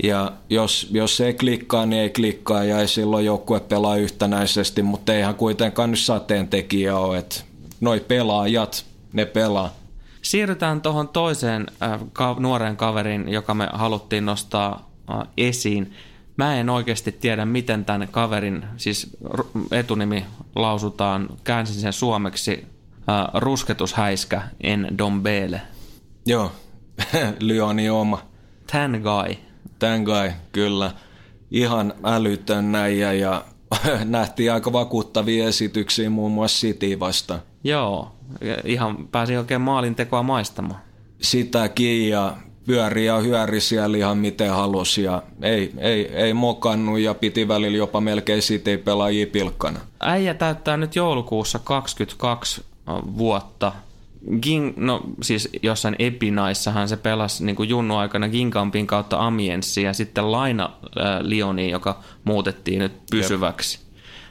[0.03, 5.14] ja jos, jos ei klikkaa, niin ei klikkaa ja ei silloin joukkue pelaa yhtenäisesti, mutta
[5.14, 7.37] eihän kuitenkaan nyt sateentekijä ole, että
[7.81, 9.75] noi pelaajat, ne pelaa.
[10.23, 15.93] Siirrytään tuohon toiseen äh, ka- nuoreen kaveriin, joka me haluttiin nostaa äh, esiin.
[16.37, 19.16] Mä en oikeasti tiedä, miten tämän kaverin, siis
[19.70, 22.66] etunimi lausutaan, käänsin sen suomeksi,
[23.09, 25.61] äh, rusketushäiskä en Dombele.
[26.27, 26.53] Joo,
[27.40, 28.23] Lyoni oma.
[28.73, 29.37] Tän guy.
[29.79, 30.90] Tän guy, kyllä.
[31.51, 33.44] Ihan älytön näijä ja
[34.05, 37.38] nähtiin aika vakuuttavia esityksiä muun muassa City vasta.
[37.64, 38.16] Joo,
[38.64, 40.81] ihan pääsi oikein maalintekoa maistamaan.
[41.23, 47.14] Sitäkin ja pyöri ja hyöri siellä ihan miten halusi ja ei, ei, ei mokannut ja
[47.14, 49.81] piti välillä jopa melkein City pelaajia pilkkana.
[50.00, 52.64] Äijä täyttää nyt joulukuussa 22
[53.16, 53.72] vuotta.
[54.42, 59.92] Ging, no siis jossain Epinaissahan se pelasi niin kuin junnu aikana Ginkampin kautta Amienssi ja
[59.92, 63.79] sitten Laina äh, Lioniin, joka muutettiin nyt pysyväksi.
[63.79, 63.85] Jep.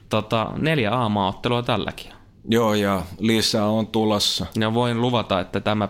[0.09, 2.11] Tota, neljä A-maaottelua tälläkin.
[2.49, 4.45] Joo, ja lisää on tulossa.
[4.59, 5.89] Ja voin luvata, että tämä,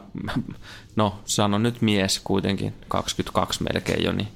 [0.96, 4.28] no sanon nyt mies kuitenkin, 22 melkein jo, niin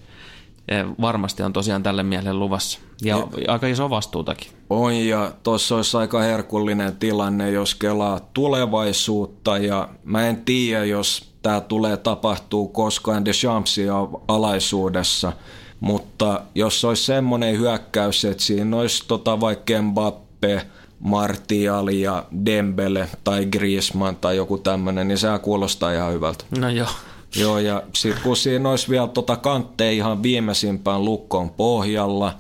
[0.68, 2.80] eh, varmasti on tosiaan tälle miehelle luvassa.
[3.02, 4.52] Ja, ja aika iso vastuutakin.
[4.70, 11.34] On, ja tuossa olisi aika herkullinen tilanne, jos kelaa tulevaisuutta, ja mä en tiedä, jos
[11.42, 13.94] tämä tulee tapahtuu koskaan Champsia
[14.28, 15.34] alaisuudessa,
[15.80, 20.62] mutta jos olisi semmoinen hyökkäys, että siinä olisi tota vaikka Mbappe–
[21.00, 26.44] Martial ja Dembele tai Griezmann tai joku tämmöinen, niin se kuulostaa ihan hyvältä.
[26.60, 26.88] No joo.
[27.36, 32.34] Joo, ja sitten kun siinä olisi vielä tota kantteja ihan viimeisimpään lukkoon pohjalla,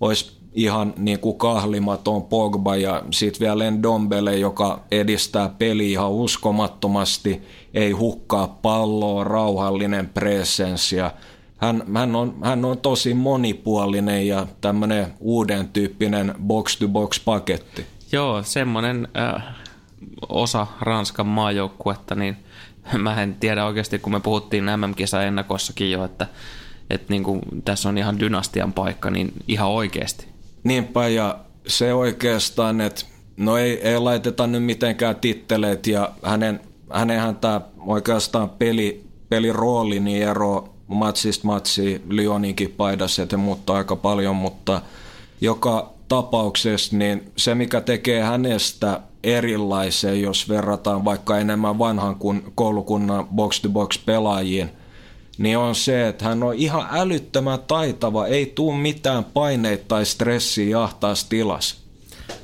[0.00, 7.42] olisi ihan niin kuin kahlimaton Pogba ja sitten vielä Dombele, joka edistää peliä ihan uskomattomasti,
[7.74, 11.10] ei hukkaa palloa, rauhallinen presence ja
[11.56, 17.86] hän, hän, on, hän on tosi monipuolinen ja tämmöinen uuden tyyppinen box-to-box-paketti.
[18.14, 19.42] Joo, semmoinen äh,
[20.28, 22.36] osa Ranskan maajoukkuetta, niin
[22.98, 26.26] mä en tiedä oikeasti, kun me puhuttiin MM-kisa ennakossakin jo, että,
[26.90, 30.26] että niin kuin, tässä on ihan dynastian paikka, niin ihan oikeasti.
[30.64, 33.04] Niinpä, ja se oikeastaan, että
[33.36, 36.60] no ei, ei laiteta nyt mitenkään titteleet, ja hänen,
[36.92, 44.36] hänenhän tämä oikeastaan peli, pelirooli niin ero matsista matsiin Lyoninkin paidassa, että muuttaa aika paljon,
[44.36, 44.82] mutta
[45.40, 53.28] joka tapauksessa, niin se mikä tekee hänestä erilaisen, jos verrataan vaikka enemmän vanhan kuin koulukunnan
[53.28, 54.70] box-to-box pelaajiin,
[55.38, 60.78] niin on se, että hän on ihan älyttömän taitava, ei tule mitään paineita tai stressiä
[60.78, 61.84] jahtaas tilas.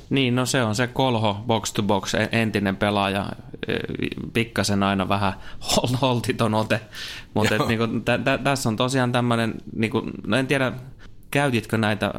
[0.09, 3.29] Niin, no se on se kolho box to box entinen pelaaja,
[3.67, 3.73] e,
[4.33, 5.33] pikkasen aina vähän
[6.01, 6.81] holtiton ote,
[7.33, 7.83] mutta niinku,
[8.43, 10.73] tässä on tosiaan tämmöinen, niinku, no en tiedä
[11.31, 12.11] käytitkö näitä,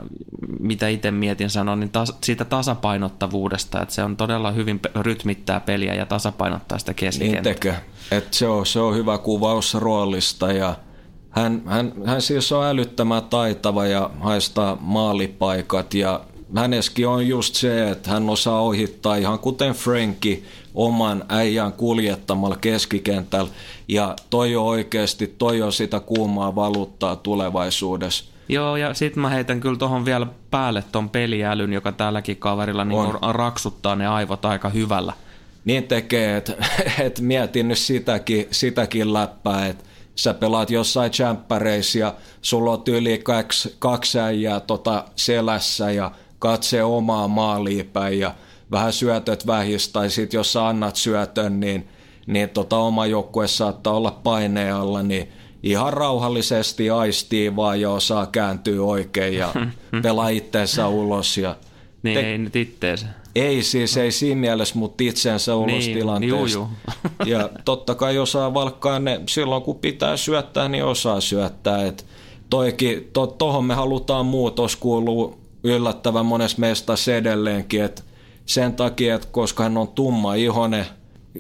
[0.61, 5.95] mitä itse mietin sanoa, niin tas, siitä tasapainottavuudesta, että se on todella hyvin rytmittää peliä
[5.95, 7.43] ja tasapainottaa sitä keskikenttää.
[7.63, 7.75] Niin
[8.11, 10.75] että se, on, se on hyvä kuvaus roolista ja
[11.31, 16.21] hän, hän, hän siis on älyttömän taitava ja haistaa maalipaikat ja
[16.57, 20.45] häneskin on just se, että hän osaa ohittaa ihan kuten Franki
[20.75, 23.51] oman äijän kuljettamalla keskikentällä
[23.89, 28.32] ja toi on oikeasti, toi on sitä kuumaa valuuttaa tulevaisuudessa.
[28.53, 32.99] Joo, ja sit mä heitän kyllä tohon vielä päälle ton peliälyn, joka tälläkin kaverilla niin
[32.99, 33.35] On.
[33.35, 35.13] raksuttaa ne aivot aika hyvällä.
[35.65, 36.53] Niin tekee, että
[37.07, 39.85] et mietin nyt sitäkin, sitäkin läppää, että
[40.15, 46.83] sä pelaat jossain jämppäreissä ja sulla on yli kaksi, kaksi äijää tota selässä ja katse
[46.83, 48.35] omaa maaliin päin ja
[48.71, 51.89] vähän syötöt vähistä tai sit jos sä annat syötön, niin,
[52.27, 58.27] niin tota oma joukkue saattaa olla paineen alla, niin ihan rauhallisesti aistii vaan ja osaa
[58.27, 59.53] kääntyä oikein ja
[60.03, 61.57] pelaa itteensä ulos ja
[62.03, 63.07] Niin Te- ei nyt itteensä.
[63.35, 66.59] ei siis, ei siinä mielessä, mutta itsensä ulos Niin, tilanteesta.
[66.59, 66.69] juu,
[67.33, 71.87] Ja totta kai osaa valkkaa ne, silloin kun pitää syöttää, niin osaa syöttää.
[71.87, 72.07] Et
[72.51, 78.03] toikin, to, tohon me halutaan muutos, kuuluu yllättävän monessa meistä edelleenkin, että
[78.47, 80.87] sen takia, että koska hän on tumma ihone,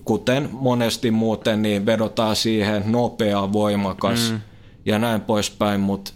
[0.05, 4.41] kuten monesti muuten, niin vedotaan siihen nopea, voimakas mm.
[4.87, 6.13] ja näin poispäin, mutta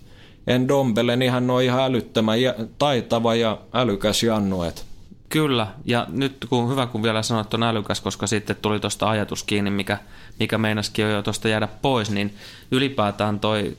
[0.47, 4.83] en Dombele, niin hän on ihan älyttömän jä- taitava ja älykäs Jannu, että
[5.29, 9.43] Kyllä, ja nyt kun hyvä kun vielä sanoit on älykäs, koska sitten tuli tuosta ajatus
[9.43, 9.99] kiinni, mikä,
[10.41, 12.35] mikä meinasikin jo tuosta jäädä pois, niin
[12.71, 13.77] ylipäätään toi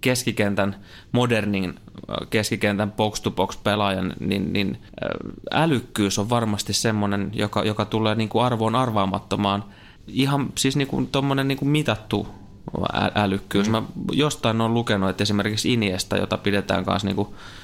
[0.00, 0.76] keskikentän,
[1.12, 1.74] modernin
[2.10, 8.28] äh, keskikentän box-to-box pelaajan, niin, niin äh, älykkyys on varmasti semmoinen, joka, joka tulee niin
[8.28, 9.64] kuin arvoon arvaamattomaan.
[10.06, 12.28] Ihan siis niin kuin tommonen niin kuin mitattu
[12.94, 13.68] ä- älykkyys.
[13.70, 13.82] Mä
[14.12, 17.08] jostain on lukenut, että esimerkiksi Iniesta, jota pidetään kanssa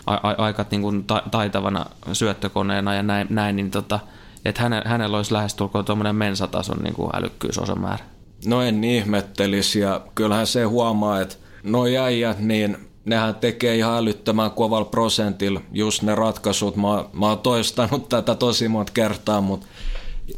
[0.06, 4.00] a- a- aika niinku ta- taitavana syöttökoneena ja näin, näin niin tota,
[4.44, 8.04] että häne, hänellä olisi lähestulkoon tuommoinen mensatason niinku älykkyysosamäärä.
[8.46, 14.50] No en ihmettelisi ja kyllähän se huomaa, että noi äijät, niin nehän tekee ihan älyttömän
[14.50, 16.76] kovalla prosentilla just ne ratkaisut.
[16.76, 19.66] Mä, mä oon toistanut tätä tosi monta kertaa, mutta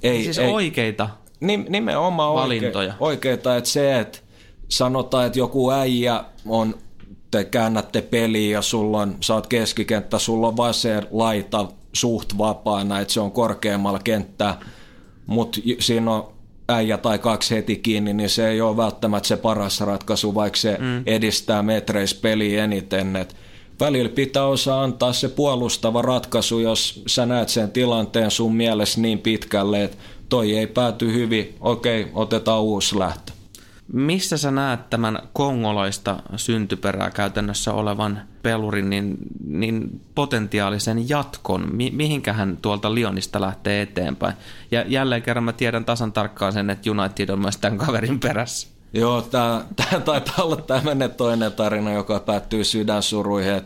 [0.02, 1.08] ei, Siis ei, oikeita.
[1.40, 2.92] Nim, nimenomaan Valintoja.
[2.92, 4.18] Oike, oikeita, että se, että
[4.68, 6.74] sanotaan, että joku äijä on,
[7.30, 13.00] te käännätte peliä ja sulla on, sä oot keskikenttä, sulla on vasen laita suht vapaana,
[13.00, 14.60] että se on korkeammalla kenttää,
[15.26, 16.35] mutta siinä on
[16.68, 20.78] äijä tai kaksi heti kiinni, niin se ei ole välttämättä se paras ratkaisu, vaikka se
[20.80, 21.02] mm.
[21.06, 23.16] edistää metreissä peliä eniten.
[23.16, 23.36] Et
[23.80, 29.18] välillä pitää osaa antaa se puolustava ratkaisu, jos sä näet sen tilanteen sun mielessä niin
[29.18, 29.96] pitkälle, että
[30.28, 33.35] toi ei pääty hyvin, okei, otetaan uusi lähtö.
[33.92, 41.68] Missä sä näet tämän kongolaista syntyperää käytännössä olevan pelurin niin, niin potentiaalisen jatkon?
[41.72, 44.34] Mi- mihinkähän tuolta Lionista lähtee eteenpäin?
[44.70, 48.68] Ja jälleen kerran mä tiedän tasan tarkkaan sen, että United on myös tämän kaverin perässä.
[48.92, 49.64] Joo, tämä
[50.04, 53.62] taitaa olla tämmöinen toinen tarina, joka päättyy sydänsuruihin,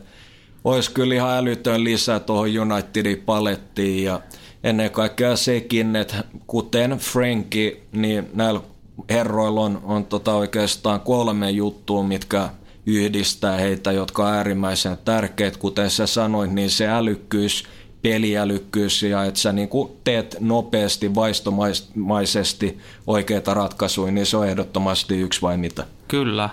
[0.65, 4.21] olisi kyllä ihan älytön lisää tuohon Unitedin palettiin ja
[4.65, 8.61] ennen kaikkea sekin, että kuten Franki, niin näillä
[9.11, 12.49] herroilla on, on tota oikeastaan kolme juttua, mitkä
[12.87, 15.57] yhdistää heitä, jotka on äärimmäisen tärkeät.
[15.57, 17.65] Kuten sä sanoit, niin se älykkyys,
[18.03, 19.69] peliälykkyys ja että sä niin
[20.05, 25.87] teet nopeasti, vaistomaisesti oikeita ratkaisuja, niin se on ehdottomasti yksi vai mitä.
[26.09, 26.51] Kyllä.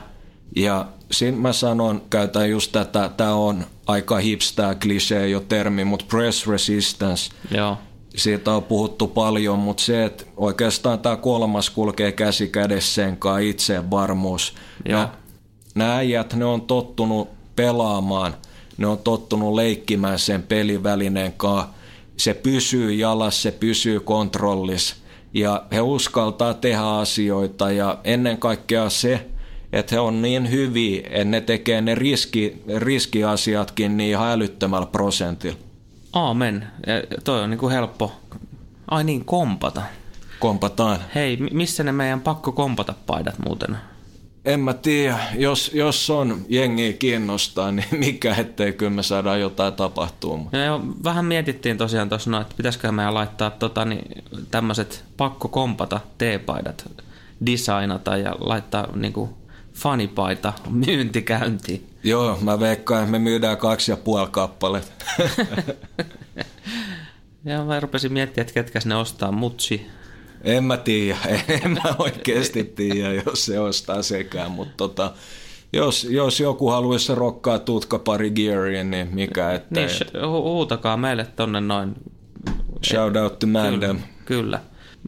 [0.55, 6.05] Ja siinä mä sanon, käytän just tätä, tämä on aika hipstää klisee jo termi, mutta
[6.09, 7.77] press resistance, Joo.
[8.17, 13.39] Siitä on puhuttu paljon, mutta se, että oikeastaan tämä kolmas kulkee käsi kädessä sen kanssa
[13.39, 14.53] itsevarmuus.
[14.85, 14.99] Joo.
[14.99, 15.09] Nä-
[15.75, 18.35] Nämä äijät, ne on tottunut pelaamaan,
[18.77, 21.69] ne on tottunut leikkimään sen pelivälineen kanssa.
[22.17, 24.95] Se pysyy jalassa, se pysyy kontrollissa
[25.33, 29.25] ja he uskaltaa tehdä asioita ja ennen kaikkea se,
[29.73, 35.57] että he on niin hyviä, että ne tekee ne riski, riskiasiatkin niin ihan älyttömällä prosentilla.
[36.17, 36.67] Aamen.
[36.87, 38.11] Ja toi on niinku helppo.
[38.91, 39.81] Ai niin, kompata.
[40.39, 40.97] Kompataan.
[41.15, 43.77] Hei, mi- missä ne meidän pakko kompata paidat muuten?
[44.45, 49.73] En mä tiedä, jos, jos on jengiä kiinnostaa, niin mikä ettei kyllä me saadaan jotain
[49.73, 50.37] tapahtua.
[50.37, 55.03] Mutta Ja jo, vähän mietittiin tosiaan tuossa, no, että pitäisikö meidän laittaa tota, niin, tämmöiset
[55.17, 56.89] pakko kompata teepaidat,
[57.45, 59.37] designata ja laittaa niinku,
[59.73, 61.89] fanipaita myyntikäyntiin.
[62.07, 65.05] Joo, mä veikkaan, että me myydään kaksi ja puoli kappaletta.
[67.45, 69.87] Ja mä rupesin miettimään, että ketkä ne ostaa, mutsi.
[70.43, 71.17] en mä tiedä,
[71.63, 75.13] en mä oikeasti tiedä, jos se ostaa sekään, mutta tota,
[75.73, 79.85] jos, jos joku haluaisi rokkaa tutka pari gearia, niin mikä ettei.
[79.85, 81.95] Niin, hu- huutakaa meille tonne noin.
[82.85, 83.99] Shout out to Mandem.
[84.25, 84.59] Kyllä.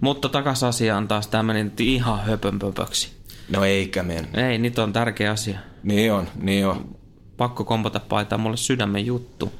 [0.02, 3.19] Mutta takas asiaan taas, tämä meni ihan höpönpöpöksi.
[3.50, 4.50] No eikä mennä.
[4.50, 5.60] Ei, nyt on tärkeä asia.
[5.84, 6.95] Niin on, niin on.
[7.38, 9.52] Pakko kompata paitaa mulle sydämen juttu.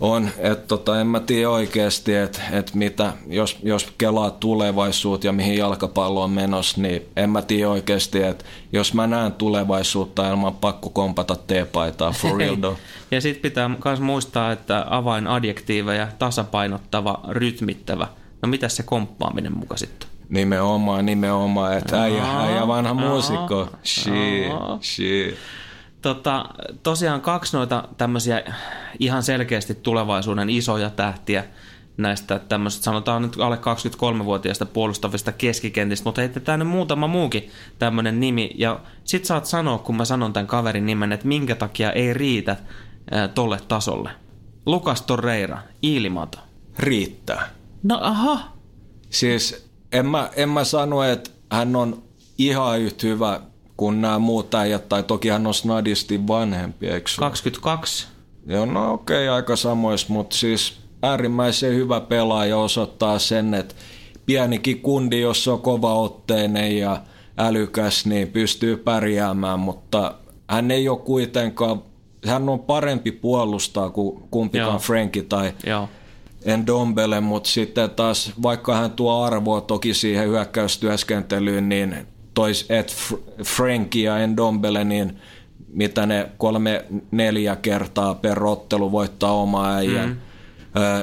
[0.00, 5.32] On, että tota, en mä tiedä oikeasti, että et mitä, jos, jos kelaa tulevaisuutta ja
[5.32, 10.54] mihin jalkapallo on menossa, niin en mä tiedä oikeasti, että jos mä näen tulevaisuutta, ilman
[10.54, 12.78] pakko kompata teepaitaa for real though.
[13.10, 18.08] Ja sitten pitää myös muistaa, että avainadjektiiveja, tasapainottava, rytmittävä.
[18.42, 20.09] No mitä se komppaaminen muka sitten?
[20.30, 23.68] Nimenomaan, nimenomaan, että äijä, äijä vanha muusikko.
[23.84, 24.52] Shit,
[24.82, 25.34] shit.
[26.02, 26.44] Tota,
[26.82, 28.42] tosiaan kaksi noita tämmöisiä
[28.98, 31.44] ihan selkeästi tulevaisuuden isoja tähtiä
[31.96, 38.50] näistä tämmöisistä, sanotaan nyt alle 23-vuotiaista puolustavista keskikentistä, mutta heitetään nyt muutama muukin tämmöinen nimi.
[38.54, 42.56] Ja sit saat sanoa, kun mä sanon tämän kaverin nimen, että minkä takia ei riitä
[43.10, 44.10] ää, tolle tasolle.
[44.66, 46.38] Lukas Torreira, Iilimato.
[46.78, 47.48] Riittää.
[47.82, 48.60] No aha,
[49.10, 52.02] Siis en mä, en mä sano, että hän on
[52.38, 53.40] ihan yhtä hyvä
[53.76, 57.30] kuin nämä muut äijät, tai toki hän on snadisti vanhempi, eikö se ole?
[57.30, 58.06] 22.
[58.46, 63.74] Joo, no okei, okay, aika samois, mutta siis äärimmäisen hyvä pelaaja osoittaa sen, että
[64.26, 67.02] pienikin kundi, jos on kovaotteinen ja
[67.38, 70.14] älykäs, niin pystyy pärjäämään, mutta
[70.50, 71.82] hän ei ole kuitenkaan,
[72.26, 74.80] hän on parempi puolustaa kuin kumpikaan
[75.14, 75.24] Joo.
[75.28, 75.88] Tai Joo.
[76.44, 81.96] Endombele, mutta sitten taas vaikka hän tuo arvoa toki siihen hyökkäystyöskentelyyn, niin
[82.34, 85.18] tois et Fr- Frankie ja Endombele, niin
[85.72, 90.08] mitä ne kolme neljä kertaa per ottelu voittaa oma äijän.
[90.08, 90.16] Mm.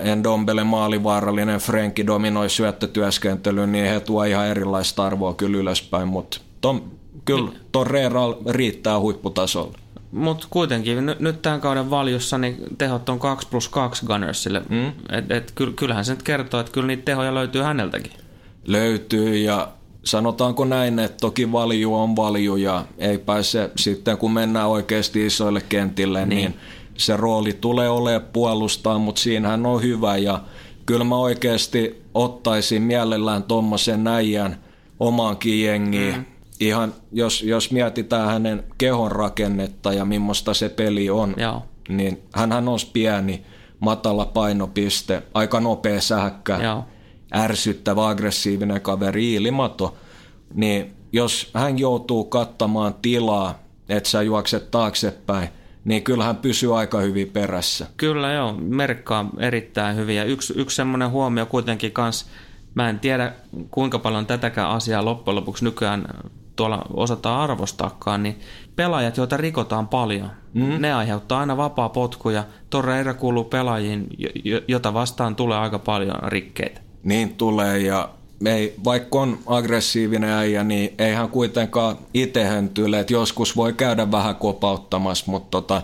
[0.04, 6.92] Endombele maalivaarallinen, Frenki dominoi syöttötyöskentelyyn, niin he tuo ihan erilaista arvoa kyllä ylöspäin, mutta ton,
[7.26, 9.78] kyllä Torreira riittää huipputasolla.
[10.12, 14.62] Mutta kuitenkin nyt, nyt tämän kauden valjussa niin tehot on 2 plus 2 Gunnersille.
[14.70, 14.88] Mm.
[14.88, 18.12] Et, et, ky, kyllähän se nyt kertoo, että kyllä niitä tehoja löytyy häneltäkin.
[18.68, 19.72] löytyy ja
[20.04, 25.62] sanotaanko näin, että toki valju on valju ja ei pääse sitten kun mennään oikeasti isoille
[25.70, 26.60] kentille, niin, niin
[26.98, 30.42] se rooli tulee olemaan puolustaa, mutta siinähän on hyvä ja
[30.86, 34.58] kyllä mä oikeasti ottaisin mielellään tuommoisen näijän
[35.00, 36.16] omaankin jengiin.
[36.16, 36.26] Mm.
[36.60, 41.64] Ihan, jos, jos mietitään hänen kehon rakennetta ja millaista se peli on, Joo.
[41.90, 43.46] niin hän on pieni,
[43.80, 46.86] matala painopiste, aika nopea sähkkä Joo.
[47.36, 49.98] ärsyttävä, aggressiivinen kaveri Iilimato,
[50.54, 55.50] niin jos hän joutuu kattamaan tilaa, että sä juokset taaksepäin,
[55.86, 57.88] niin kyllä hän pysyy aika hyvin perässä.
[57.98, 60.16] Kyllä joo, merkkaa erittäin hyvin.
[60.16, 62.26] Ja yksi, yksi semmoinen huomio kuitenkin kans,
[62.76, 63.34] mä en tiedä
[63.72, 66.08] kuinka paljon tätäkään asiaa loppujen lopuksi nykyään
[66.58, 68.40] tuolla osataan arvostaakaan, niin
[68.76, 70.82] pelaajat, joita rikotaan paljon, mm.
[70.82, 72.44] ne aiheuttaa aina vapaa potkuja.
[72.70, 76.82] Torreira kuuluu pelaajiin, jo- jo- jota vastaan tulee aika paljon rikkeitä.
[77.04, 78.10] Niin tulee ja
[78.46, 84.12] ei, vaikka on aggressiivinen äijä, niin ei hän kuitenkaan itse höntyle, että joskus voi käydä
[84.12, 85.82] vähän kopauttamassa, mutta tota,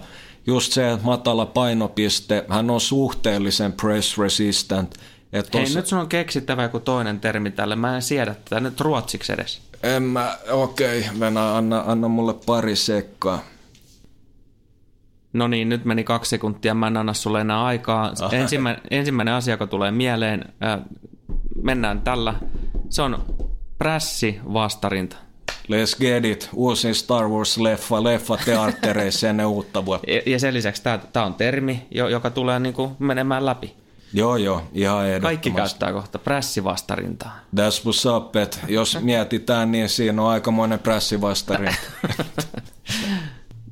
[0.48, 4.96] just se matala painopiste, hän on suhteellisen press resistant.
[5.34, 7.76] Että Hei, nyt sun on keksittävä joku toinen termi tälle.
[7.76, 9.62] Mä en siedä tätä nyt ruotsiksi edes.
[9.84, 13.40] En mä, okei, okay, Venä, anna, anna mulle pari sekkaa.
[15.34, 18.14] No niin, nyt meni kaksi sekuntia, mä en anna sulle enää aikaa.
[18.32, 20.80] Ensimmä, ensimmäinen asia, joka tulee mieleen, äh,
[21.64, 22.34] mennään tällä.
[22.90, 23.26] Se on
[23.78, 25.16] prässi vastarinta.
[25.64, 26.50] Let's get it.
[26.54, 30.12] Uusin Star Wars-leffa, leffa teattereissa ennen uutta vuotta.
[30.12, 33.83] Ja, ja sen lisäksi tämä on termi, jo- joka tulee niinku menemään läpi.
[34.14, 35.22] Joo, joo, ihan ehdottomasti.
[35.22, 37.40] Kaikki käyttää kohta prässivastarintaa.
[37.56, 41.70] That's what's up, et jos mietitään, niin siinä on aikamoinen prässivastari.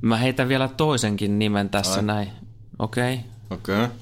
[0.01, 2.03] Mä heitän vielä toisenkin nimen tässä Ai.
[2.03, 2.31] näin.
[2.79, 3.13] Okei.
[3.13, 3.25] Okay.
[3.49, 3.83] Okei.
[3.85, 3.97] Okay.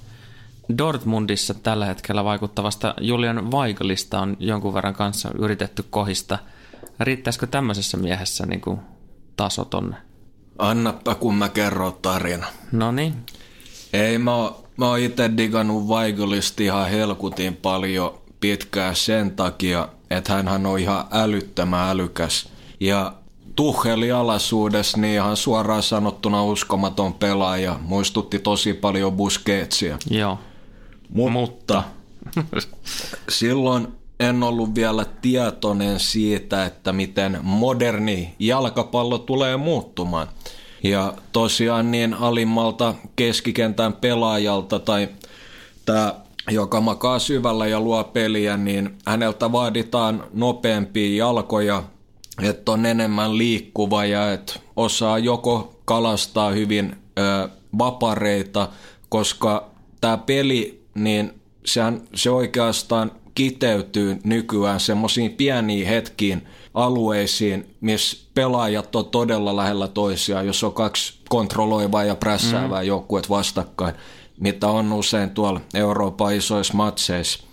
[0.78, 6.40] Dortmundissa tällä hetkellä vaikuttavasta Julian Weigelista on jonkun verran kanssa yritetty kohista.
[7.00, 8.80] Riittäisikö tämmöisessä miehessä niin kuin
[9.36, 9.96] taso tonne?
[10.58, 12.48] Annappa, kun mä kerron tarina.
[12.72, 13.14] No niin.
[13.94, 20.34] Ei, mä oon, mä oon itse digannut Weigelista ihan helkutin paljon pitkään sen takia, että
[20.34, 22.50] hänhän on ihan älyttömän älykäs.
[22.80, 23.14] Ja
[23.56, 27.80] Tucheli alaisuudessa niin ihan suoraan sanottuna uskomaton pelaaja.
[27.82, 29.98] Muistutti tosi paljon Busquetsia.
[30.10, 30.40] Joo.
[31.10, 31.84] Mutta
[33.30, 33.88] silloin
[34.20, 40.28] en ollut vielä tietoinen siitä, että miten moderni jalkapallo tulee muuttumaan.
[40.84, 45.10] Ja tosiaan niin alimmalta keskikentän pelaajalta tai
[45.86, 46.16] tämä,
[46.52, 51.84] joka makaa syvällä ja luo peliä, niin häneltä vaaditaan nopeampia jalkoja,
[52.42, 58.70] että on enemmän liikkuva ja että osaa joko kalastaa hyvin ö, vapareita,
[59.10, 59.70] koska
[60.02, 61.34] tämä peli, niin
[61.66, 70.48] sehän, se oikeastaan kiteytyy nykyään semmoisiin pieniin hetkiin, alueisiin, missä pelaajat on todella lähellä toisiaan,
[70.48, 72.88] jos on kaksi kontrolloivaa ja prässäävää mm.
[72.88, 73.96] joukkuet vastakkain,
[74.40, 77.44] mitä on usein tuolla Euroopan isoissa matseissa.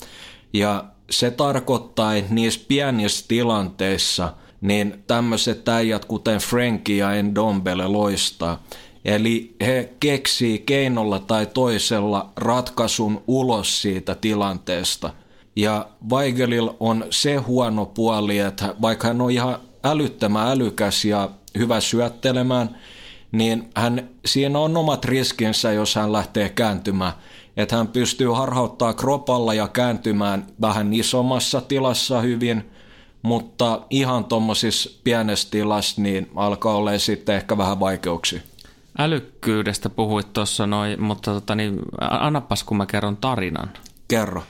[0.52, 8.62] Ja se tarkoittaa, että niissä pienissä tilanteissa niin tämmöiset äijät kuten Frankie ja Endombele loistaa.
[9.04, 15.10] Eli he keksii keinolla tai toisella ratkaisun ulos siitä tilanteesta.
[15.56, 21.80] Ja Weigelil on se huono puoli, että vaikka hän on ihan älyttömän älykäs ja hyvä
[21.80, 22.76] syöttelemään,
[23.32, 27.12] niin hän, siinä on omat riskinsä, jos hän lähtee kääntymään.
[27.56, 32.70] Että hän pystyy harhauttaa kropalla ja kääntymään vähän isommassa tilassa hyvin,
[33.22, 38.40] mutta ihan tuommoisissa pienessä tilassa niin alkaa olla sitten ehkä vähän vaikeuksia.
[38.98, 43.70] Älykkyydestä puhuit tuossa noin, mutta tota, niin, annapas kun mä kerron tarinan.
[44.08, 44.42] Kerro.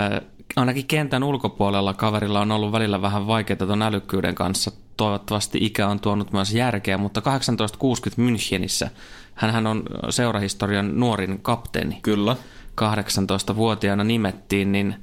[0.00, 0.20] Äh,
[0.56, 4.70] ainakin kentän ulkopuolella kaverilla on ollut välillä vähän vaikeaa tuon älykkyyden kanssa.
[4.96, 8.90] Toivottavasti ikä on tuonut myös järkeä, mutta 1860 Münchenissä
[9.34, 11.98] hän on seurahistorian nuorin kapteeni.
[12.02, 12.36] Kyllä.
[12.80, 14.94] 18-vuotiaana nimettiin, niin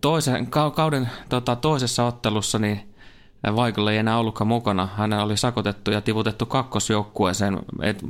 [0.00, 2.94] toisen, kauden tota, toisessa ottelussa niin
[3.56, 4.88] Vaikolla ei enää ollutkaan mukana.
[4.96, 7.58] Hän oli sakotettu ja tiputettu kakkosjoukkueeseen.
[7.82, 8.02] Et,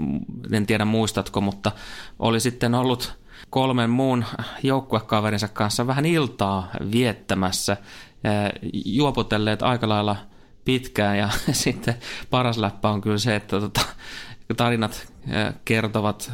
[0.53, 1.72] en tiedä muistatko, mutta
[2.18, 3.18] oli sitten ollut
[3.55, 4.24] kolmen muun
[4.62, 7.76] joukkuekaverinsa kanssa vähän iltaa viettämässä,
[8.84, 10.16] juopotelleet aika lailla
[10.64, 11.94] pitkään ja sitten
[12.30, 13.80] paras läppä on kyllä se, että tota,
[14.57, 15.12] tarinat
[15.64, 16.32] kertovat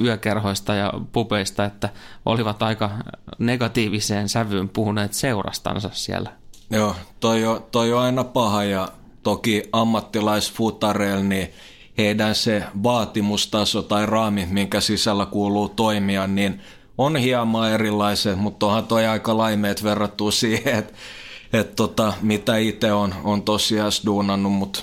[0.00, 1.88] yökerhoista ja pubeista, että
[2.26, 2.90] olivat aika
[3.38, 6.32] negatiiviseen sävyyn puhuneet seurastansa siellä.
[6.70, 8.88] Joo, toi on, toi on aina paha ja
[9.22, 11.48] toki ammattilaisfutareilla niin
[11.98, 16.60] heidän se vaatimustaso tai raami, minkä sisällä kuuluu toimia, niin
[16.98, 20.92] on hieman erilaiset, mutta onhan toi aika laimeet verrattu siihen, että
[21.52, 24.80] et tota, mitä itse on, on tosiaan duunannut, mutta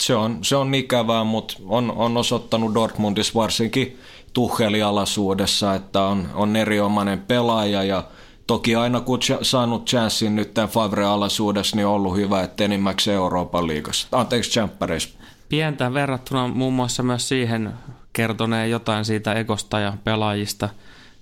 [0.00, 3.98] se on, se on ikävää, mutta on, on osoittanut Dortmundissa varsinkin
[4.32, 8.04] tuhelialaisuudessa, että on, on erinomainen pelaaja ja
[8.46, 13.66] toki aina kun saanut chanssin nyt tämän Favre-alaisuudessa, niin on ollut hyvä, että enimmäkseen Euroopan
[13.66, 14.08] liigassa.
[14.12, 15.19] Anteeksi, Champereissa.
[15.50, 17.72] Pientä verrattuna muun muassa myös siihen
[18.12, 20.68] kertoneen jotain siitä egosta ja pelaajista.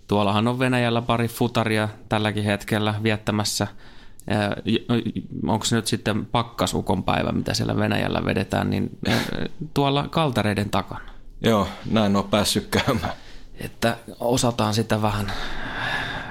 [0.08, 3.66] Tuollahan on Venäjällä pari futaria tälläkin hetkellä viettämässä–
[5.46, 8.98] onko se nyt sitten pakkasukon päivä, mitä siellä Venäjällä vedetään, niin
[9.74, 11.10] tuolla kaltareiden takana.
[11.40, 13.12] Joo, näin on päässyt käymään.
[13.60, 15.32] Että osataan sitä vähän,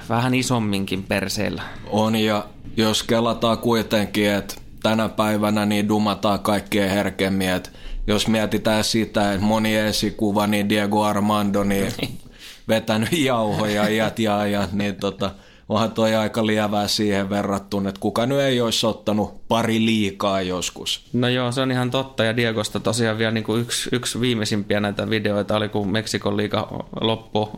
[0.09, 1.61] vähän isomminkin perseillä.
[1.89, 2.45] On ja
[2.77, 7.69] jos kelataan kuitenkin, että tänä päivänä niin dumataan kaikkea herkemmin, että
[8.07, 11.91] jos mietitään sitä, että moni esikuva, niin Diego Armando, niin
[12.67, 15.31] vetänyt jauhoja iät ja ajat, niin tota,
[15.69, 21.09] onhan toi aika lievää siihen verrattuna, että kuka nyt ei olisi ottanut pari liikaa joskus.
[21.13, 24.79] No joo, se on ihan totta ja Diegosta tosiaan vielä niin kuin yksi, yksi viimeisimpiä
[24.79, 27.49] näitä videoita oli, kun Meksikon liiga loppu,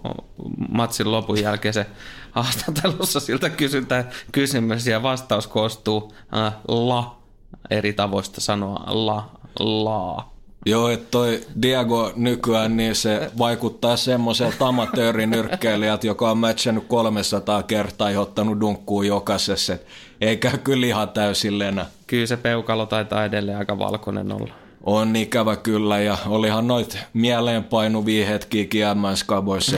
[0.70, 1.86] matsin lopun jälkeen se
[2.32, 7.20] haastattelussa siltä kysytään kysymys ja vastaus koostuu äh, la
[7.70, 9.30] eri tavoista sanoa la,
[9.60, 10.39] laa.
[10.66, 18.12] Joo, että toi Diego nykyään niin se vaikuttaa semmoiselta amatöörinyrkkeilijältä, joka on matchannut 300 kertaa
[18.12, 19.78] ja ottanut dunkkuun jokaisessa.
[20.22, 21.86] Eikä kyllä ihan täysin lenä.
[22.08, 24.69] Kyllä se peukalo taitaa edelleen aika valkoinen olla.
[24.84, 29.78] On ikävä kyllä ja olihan noit mieleenpainuvia hetkiä kiemmäiskaboissa.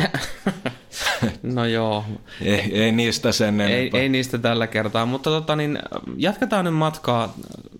[1.56, 2.06] no joo.
[2.42, 5.80] Ei, ei niistä sen ei, ei niistä tällä kertaa, mutta tota, niin,
[6.18, 7.34] jatketaan nyt matkaa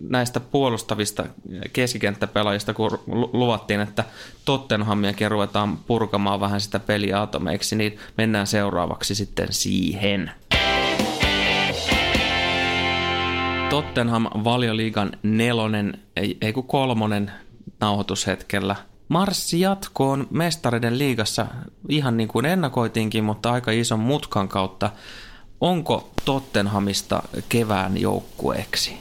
[0.10, 1.26] näistä puolustavista
[1.74, 3.00] keskikenttäpelaajista, kun
[3.34, 4.04] luvattiin, että
[4.46, 10.32] Tottenhamiakin ruvetaan purkamaan vähän sitä peliä atomeiksi, niin mennään seuraavaksi sitten siihen.
[13.72, 17.32] Tottenham valioliigan nelonen, ei, ei kun kolmonen
[17.80, 18.76] nauhoitushetkellä.
[19.08, 21.46] Marssi jatkoon mestareiden liigassa
[21.90, 24.90] ihan niin kuin ennakoitiinkin, mutta aika ison mutkan kautta.
[25.62, 28.98] Onko Tottenhamista kevään joukkueeksi?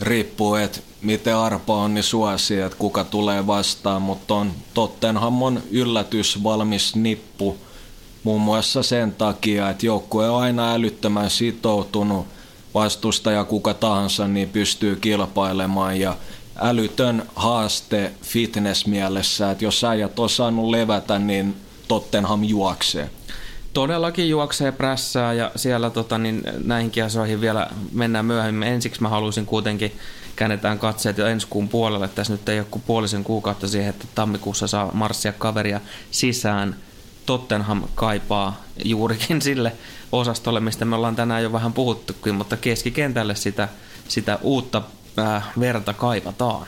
[0.00, 5.62] Riippuu, että miten arpa on, niin suosi, että kuka tulee vastaan, mutta on Tottenham on
[5.70, 7.56] yllätys valmis nippu
[8.22, 12.26] muun muassa sen takia, että joukkue on aina älyttömän sitoutunut–
[12.74, 16.16] vastustaja kuka tahansa niin pystyy kilpailemaan ja
[16.56, 21.56] älytön haaste fitness-mielessä, että jos äijät on saanut levätä, niin
[21.88, 23.10] Tottenham juoksee.
[23.72, 28.68] Todellakin juoksee prässää ja siellä tota, niin näihinkin asioihin vielä mennään myöhemmin.
[28.68, 29.92] Ensiksi mä haluaisin kuitenkin
[30.36, 32.08] käännetään katseet jo ensi kuun puolelle.
[32.08, 36.76] Tässä nyt ei ole kuin puolisen kuukautta siihen, että tammikuussa saa marssia kaveria sisään.
[37.26, 39.72] Tottenham kaipaa juurikin sille
[40.12, 43.68] osastolle, mistä me ollaan tänään jo vähän puhuttukin, mutta keskikentälle sitä,
[44.08, 44.82] sitä uutta
[45.18, 46.66] äh, verta kaivataan.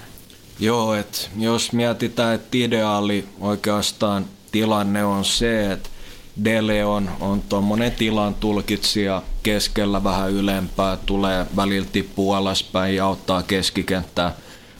[0.61, 5.88] Joo, että jos mietitään, että ideaali oikeastaan tilanne on se, että
[6.45, 13.42] Dele on, on tuommoinen tilan tulkitsija keskellä vähän ylempää, tulee välillä tippuu alaspäin ja auttaa
[13.42, 14.32] keskikenttää.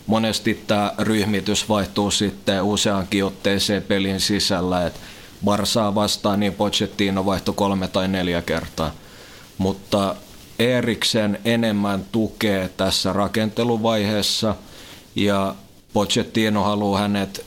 [0.07, 5.01] Monesti tämä ryhmitys vaihtuu sitten useankin otteeseen pelin sisällä, että
[5.45, 8.91] Barsaa vastaan niin Pochettino vaihtoi kolme tai neljä kertaa.
[9.59, 10.17] Mutta
[10.59, 14.55] Eriksen enemmän tukee tässä rakenteluvaiheessa
[15.15, 15.55] ja
[15.93, 17.47] Pochettino haluaa hänet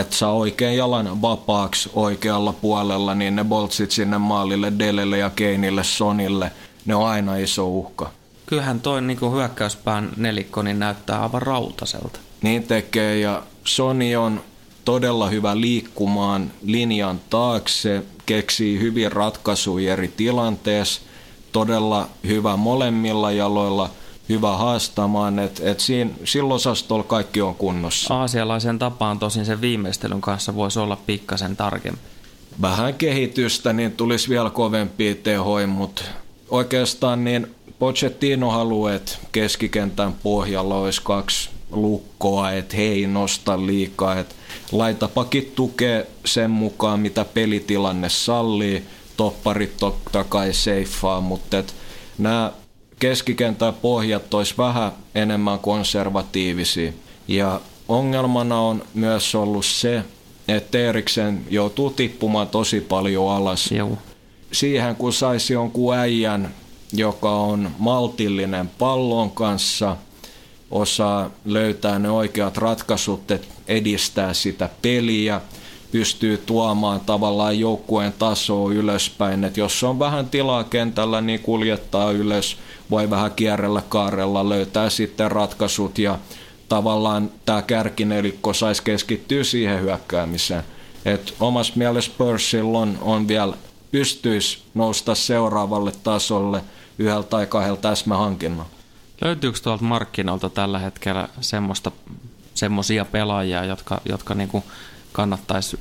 [0.00, 5.84] että saa oikein jalan vapaaksi oikealla puolella, niin ne boltsit sinne maalille, Delelle ja Keinille,
[5.84, 6.52] Sonille,
[6.84, 8.10] ne on aina iso uhka.
[8.46, 12.20] Kyllähän toi niin kuin hyökkäyspään nelikko niin näyttää aivan rautaselta.
[12.42, 14.40] Niin tekee ja Sony on
[14.84, 21.00] todella hyvä liikkumaan linjan taakse, keksii hyvin ratkaisuja eri tilanteessa,
[21.52, 23.90] todella hyvä molemmilla jaloilla–
[24.30, 28.14] hyvä haastamaan, että et siinä, sillä osastolla kaikki on kunnossa.
[28.14, 32.00] Aasialaisen tapaan tosin sen viimeistelyn kanssa voisi olla pikkasen tarkempi.
[32.62, 36.02] Vähän kehitystä, niin tulisi vielä kovempia tehoja, mutta
[36.48, 44.18] oikeastaan niin Pochettino haluaa, että keskikentän pohjalla olisi kaksi lukkoa, että he ei nosta liikaa,
[44.18, 44.34] että
[44.72, 48.84] laitapakit tukee sen mukaan, mitä pelitilanne sallii,
[49.16, 51.72] topparit totta kai seifaa, mutta että
[52.18, 52.52] nämä
[52.98, 56.92] keskikentän pohjat olisi vähän enemmän konservatiivisia.
[57.28, 60.04] Ja ongelmana on myös ollut se,
[60.48, 63.72] että Eriksen joutuu tippumaan tosi paljon alas.
[63.72, 63.98] Joo.
[64.52, 66.54] Siihen kun saisi jonkun äijän,
[66.92, 69.96] joka on maltillinen pallon kanssa,
[70.70, 75.40] osaa löytää ne oikeat ratkaisut, että edistää sitä peliä,
[75.92, 79.44] pystyy tuomaan tavallaan joukkueen tasoa ylöspäin.
[79.44, 82.56] että jos on vähän tilaa kentällä, niin kuljettaa ylös–
[82.90, 86.18] voi vähän kierrellä kaarella, löytää sitten ratkaisut ja
[86.68, 90.62] tavallaan tämä kärkinelikko saisi keskittyä siihen hyökkäämiseen.
[91.04, 93.54] Et omassa mielessä Purcell on, on vielä
[93.90, 96.60] pystyisi nousta seuraavalle tasolle
[96.98, 98.79] yhdellä tai kahdella täsmähankinnalla.
[99.20, 101.92] Löytyykö tuolta markkinoilta tällä hetkellä semmoista,
[102.54, 104.64] semmoisia pelaajia, jotka, jotka niinku
[105.12, 105.78] kannattaisi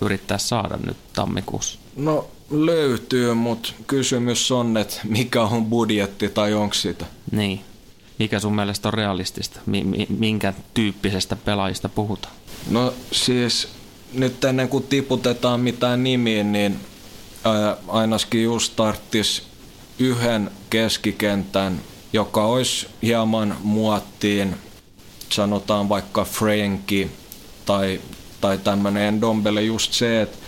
[0.00, 1.78] yrittää saada nyt tammikuussa?
[1.96, 7.06] No löytyy, mutta kysymys on, että mikä on budjetti tai onko sitä?
[7.32, 7.60] Niin.
[8.18, 9.60] Mikä sun mielestä on realistista?
[10.08, 12.34] Minkä tyyppisestä pelaajista puhutaan?
[12.70, 13.68] No siis
[14.12, 16.80] nyt ennen kuin tiputetaan mitään nimiä, niin
[17.88, 19.42] ainakin just tarttis
[19.98, 21.80] yhden keskikentän,
[22.14, 24.54] joka olisi hieman muottiin,
[25.30, 27.10] sanotaan vaikka Franki
[27.66, 28.00] tai,
[28.40, 30.38] tai tämmöinen Dombele just se, että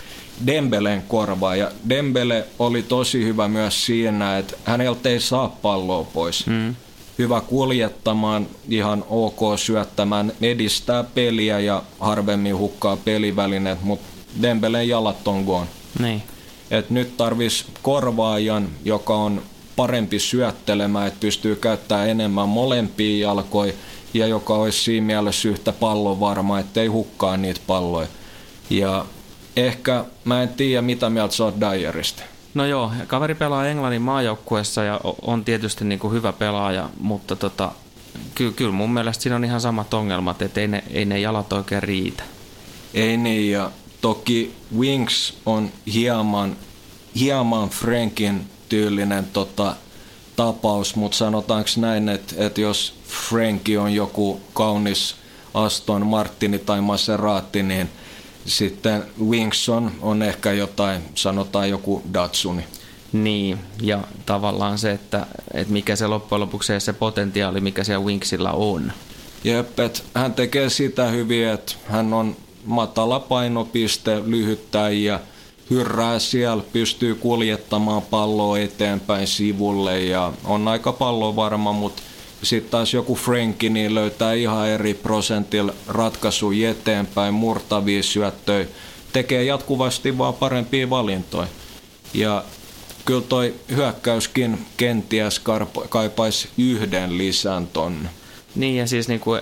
[0.47, 1.55] Dembelen korvaa.
[1.55, 6.47] Ja Dembele oli tosi hyvä myös siinä, että häneltä ei saa palloa pois.
[6.47, 6.75] Mm.
[7.17, 14.07] Hyvä kuljettamaan, ihan ok syöttämään, edistää peliä ja harvemmin hukkaa pelivälineet, mutta
[14.41, 15.67] Dembelen jalat on gone.
[15.99, 16.23] Niin.
[16.71, 19.41] Et nyt tarvis korvaajan, joka on
[19.77, 23.73] parempi syöttelemään, että pystyy käyttämään enemmän molempia jalkoja
[24.13, 28.07] ja joka olisi siinä mielessä yhtä pallon varma, ettei hukkaa niitä palloja.
[28.69, 29.05] Ja
[29.55, 32.23] ehkä mä en tiedä, mitä mieltä sä oot Dyerista.
[32.53, 37.71] No joo, kaveri pelaa Englannin maajoukkueessa ja on tietysti niin kuin hyvä pelaaja, mutta tota,
[38.35, 41.53] ky- kyllä mun mielestä siinä on ihan samat ongelmat, että ei ne, ei ne jalat
[41.53, 42.23] oikein riitä.
[42.93, 43.71] Ei niin, ja
[44.01, 46.55] toki Wings on hieman,
[47.15, 49.75] hieman Frankin tyylinen tota,
[50.35, 52.93] tapaus, mutta sanotaanko näin, että, että jos
[53.29, 55.15] Franki on joku kaunis
[55.53, 57.89] Aston Martini tai Maserati, niin–
[58.47, 62.63] sitten Wingson on ehkä jotain, sanotaan joku Datsuni.
[63.13, 68.51] Niin, ja tavallaan se, että, että mikä se loppujen lopuksi se potentiaali, mikä siellä Wingsilla
[68.51, 68.91] on.
[69.43, 75.19] Jep, että hän tekee sitä hyvin, että hän on matala painopiste, lyhyttä ja
[75.69, 82.01] hyrrää siellä, pystyy kuljettamaan palloa eteenpäin sivulle ja on aika pallovarma, mutta
[82.43, 88.67] sitten taas joku Franki niin löytää ihan eri prosentilla ratkaisu eteenpäin, murtavia syöttöjä,
[89.13, 91.47] tekee jatkuvasti vaan parempia valintoja.
[92.13, 92.43] Ja
[93.05, 95.41] kyllä toi hyökkäyskin kenties
[95.89, 98.09] kaipaisi yhden lisän tonne.
[98.57, 99.41] Niin ja siis niin kuin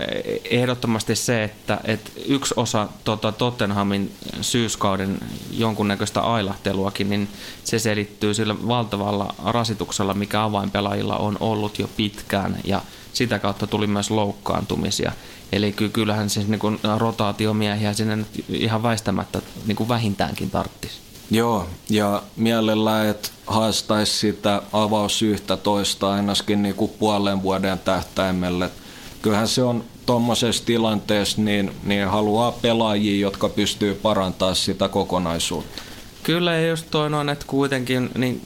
[0.50, 4.12] ehdottomasti se, että, että yksi osa tota Tottenhamin
[4.42, 5.20] syyskauden
[5.52, 7.28] jonkunnäköistä ailahteluakin, niin
[7.64, 12.82] se selittyy sillä valtavalla rasituksella, mikä avainpelaajilla on ollut jo pitkään ja
[13.14, 15.12] sitä kautta tuli myös loukkaantumisia.
[15.52, 20.96] Eli kyllähän siis niin kuin rotaatiomiehiä sinne ihan väistämättä niin kuin vähintäänkin tarttisi.
[21.32, 28.70] Joo, ja mielellään, että haastaisi sitä avaus yhtä toista ainakin niin kuin puolen vuoden tähtäimelle–
[29.26, 35.82] kyllähän se on tuommoisessa tilanteessa niin, niin haluaa pelaajia, jotka pystyy parantamaan sitä kokonaisuutta.
[36.24, 38.42] Kyllä ja just toi noin, että kuitenkin niin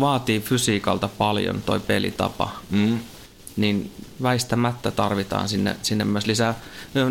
[0.00, 2.50] vaatii fysiikalta paljon toi pelitapa.
[2.70, 2.98] Mm.
[3.56, 3.90] Niin
[4.22, 6.54] väistämättä tarvitaan sinne, sinne myös lisää.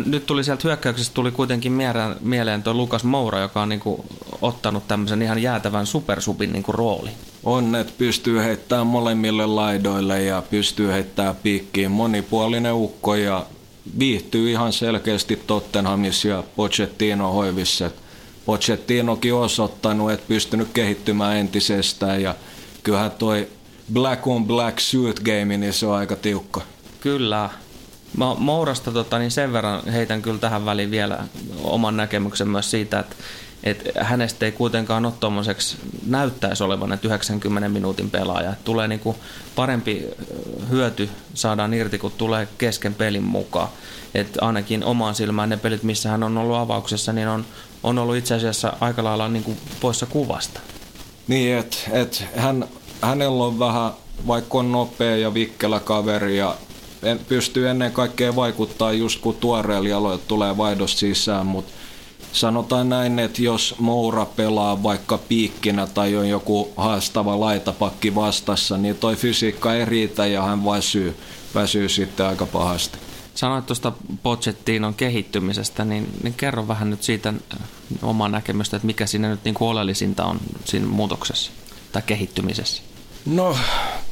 [0.06, 4.04] Nyt tuli sieltä hyökkäyksestä tuli kuitenkin mieleen, mieleen tuo Lukas Moura, joka on niinku
[4.42, 7.10] ottanut tämmöisen ihan jäätävän supersupin niinku rooli.
[7.46, 11.90] On, että pystyy heittämään molemmille laidoille ja pystyy heittämään piikkiin.
[11.90, 13.46] Monipuolinen ukko ja
[13.98, 17.90] viihtyy ihan selkeästi Tottenhamissa ja Pochettino hoivissa.
[18.46, 22.34] Pochettinokin on osoittanut, että pystynyt kehittymään entisestään ja
[22.82, 23.48] kyllähän toi
[23.92, 26.60] black on black suit game, niin se on aika tiukka.
[27.00, 27.50] Kyllä.
[28.16, 31.18] Mä Mourasta tota, niin sen verran heitän kyllä tähän väliin vielä
[31.62, 33.16] oman näkemyksen myös siitä, että
[33.64, 38.52] että hänestä ei kuitenkaan ole tuommoiseksi näyttäisi olevan että 90 minuutin pelaaja.
[38.52, 39.16] Että tulee niinku
[39.56, 40.04] parempi
[40.70, 43.68] hyöty saadaan irti, kun tulee kesken pelin mukaan.
[44.14, 47.44] Et ainakin omaan silmään ne pelit, missä hän on ollut avauksessa, niin on,
[47.82, 50.60] on ollut itse asiassa aika lailla niinku poissa kuvasta.
[51.28, 52.64] Niin, että et hän,
[53.00, 53.92] hänellä on vähän,
[54.26, 56.56] vaikka on nopea ja vikkelä kaveri ja
[57.28, 61.72] pystyy ennen kaikkea vaikuttaa just kun tuoreella jaloilla tulee vaihdos sisään, mutta
[62.32, 68.96] sanotaan näin, että jos Moura pelaa vaikka piikkinä tai on joku haastava laitapakki vastassa, niin
[68.96, 71.16] toi fysiikka ei riitä ja hän väsyy,
[71.54, 72.98] väsyy sitten aika pahasti.
[73.34, 73.92] Sanoit tuosta
[74.22, 77.34] Pochettinon kehittymisestä, niin, niin kerro vähän nyt siitä
[78.02, 81.52] omaa näkemystä, että mikä siinä nyt niin kuin oleellisinta on siinä muutoksessa
[81.92, 82.82] tai kehittymisessä?
[83.26, 83.56] No,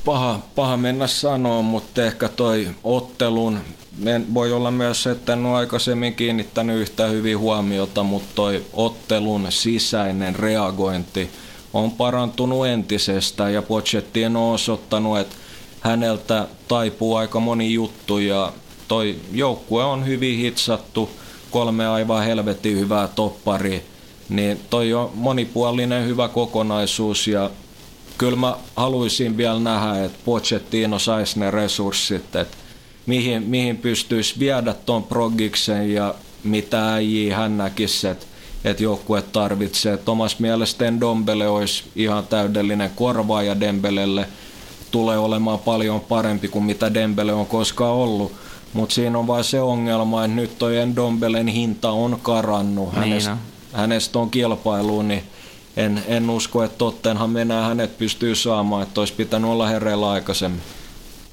[0.04, 3.60] paha, paha mennä sanoa, mutta ehkä toi ottelun,
[4.34, 10.36] voi olla myös, että en ole aikaisemmin kiinnittänyt yhtä hyvin huomiota, mutta toi ottelun sisäinen
[10.36, 11.30] reagointi
[11.72, 15.36] on parantunut entisestä ja Pochettino on osoittanut, että
[15.80, 18.52] häneltä taipuu aika moni juttu ja
[18.88, 21.10] toi joukkue on hyvin hitsattu,
[21.50, 23.84] kolme aivan helvetin hyvää toppari,
[24.28, 27.50] niin toi on monipuolinen hyvä kokonaisuus ja
[28.18, 32.56] kyllä mä haluaisin vielä nähdä, että Pochettino saisi ne resurssit, että
[33.06, 38.26] mihin, mihin pystyisi viedä tuon progiksen ja mitä äijii hän näkisi, että
[38.64, 39.96] että joukkue tarvitsee.
[39.96, 44.28] Thomas mielestä Dombele olisi ihan täydellinen korvaaja Dembelelle.
[44.90, 48.32] Tulee olemaan paljon parempi kuin mitä Dembele on koskaan ollut.
[48.72, 52.92] Mutta siinä on vain se ongelma, että nyt toi Endombelen hinta on karannut.
[52.92, 53.40] Hänestä, niin
[53.72, 55.22] hänestä on kilpailuun, niin
[55.76, 60.62] en, en usko, että Tottenhan mennään hänet pystyy saamaan, että olisi pitänyt olla hereillä aikaisemmin.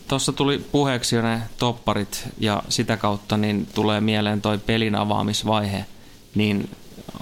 [0.07, 5.85] Tuossa tuli puheeksi jo ne topparit ja sitä kautta niin tulee mieleen toi pelin avaamisvaihe.
[6.35, 6.69] Niin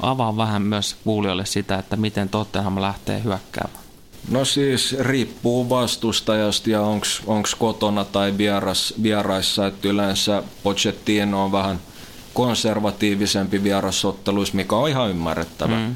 [0.01, 3.83] avaa vähän myös kuulijoille sitä, että miten Tottenham lähtee hyökkäämään.
[4.29, 6.81] No siis riippuu vastustajasta ja
[7.27, 11.79] onko kotona tai vieras, vieraissa, että yleensä Pochettino on vähän
[12.33, 15.75] konservatiivisempi vierasotteluissa, mikä on ihan ymmärrettävä.
[15.75, 15.95] Mm.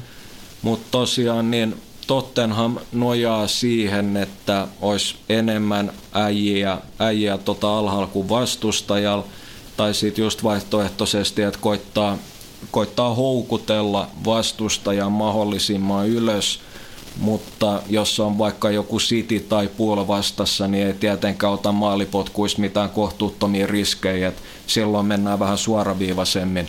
[0.64, 9.24] Mutta tosiaan niin Tottenham nojaa siihen, että olisi enemmän äijiä, äijiä tota alhaalla kuin vastustajalla,
[9.76, 12.18] tai sitten just vaihtoehtoisesti, että koittaa,
[12.70, 16.60] koittaa houkutella vastustajaa mahdollisimman ylös,
[17.20, 22.90] mutta jos on vaikka joku City tai puola vastassa, niin ei tietenkään ota maalipotkuista mitään
[22.90, 26.68] kohtuuttomia riskejä, että silloin mennään vähän suoraviivaisemmin.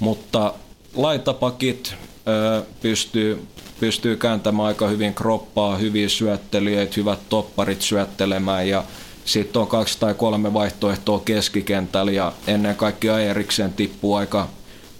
[0.00, 0.54] Mutta
[0.94, 1.94] laitapakit
[2.82, 3.46] pystyy,
[3.80, 8.84] pystyy kääntämään aika hyvin kroppaa, hyviä syöttelijöitä, hyvät topparit syöttelemään ja
[9.24, 14.48] sitten on kaksi tai kolme vaihtoehtoa keskikentällä ja ennen kaikkea Eriksen tippuu aika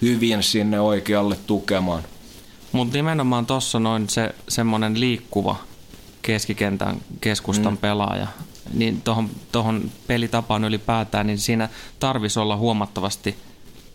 [0.03, 2.03] hyvin sinne oikealle tukemaan.
[2.73, 5.57] Mutta nimenomaan tuossa noin se semmoinen liikkuva
[6.23, 7.79] keskikentän keskustan mm.
[7.79, 8.27] pelaaja,
[8.73, 11.69] niin tuohon tohon pelitapaan ylipäätään, niin siinä
[12.01, 13.37] tarvisi olla huomattavasti–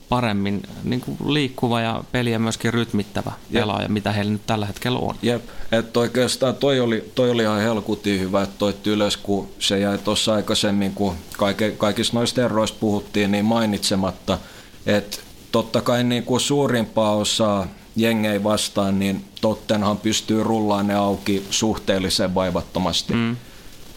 [0.10, 3.62] paremmin niin kuin liikkuva ja peliä myöskin rytmittävä Jep.
[3.62, 5.16] pelaaja, mitä heillä nyt tällä hetkellä on.
[5.22, 9.80] Jep, että oikeastaan toi oli, toi oli ihan helkutin hyvä, että toit ylös, kun se
[9.80, 14.38] jäi tuossa aikaisemmin, kun kaike, kaikista noista eroista puhuttiin, niin mainitsematta,
[14.86, 15.18] että
[15.52, 22.36] totta kai niin kuin suurimpaa osaa jengei vastaan, niin Tottenhan pystyy rullaan ne auki suhteellisen
[22.36, 23.14] vaivattomasti.
[23.14, 23.36] Mm.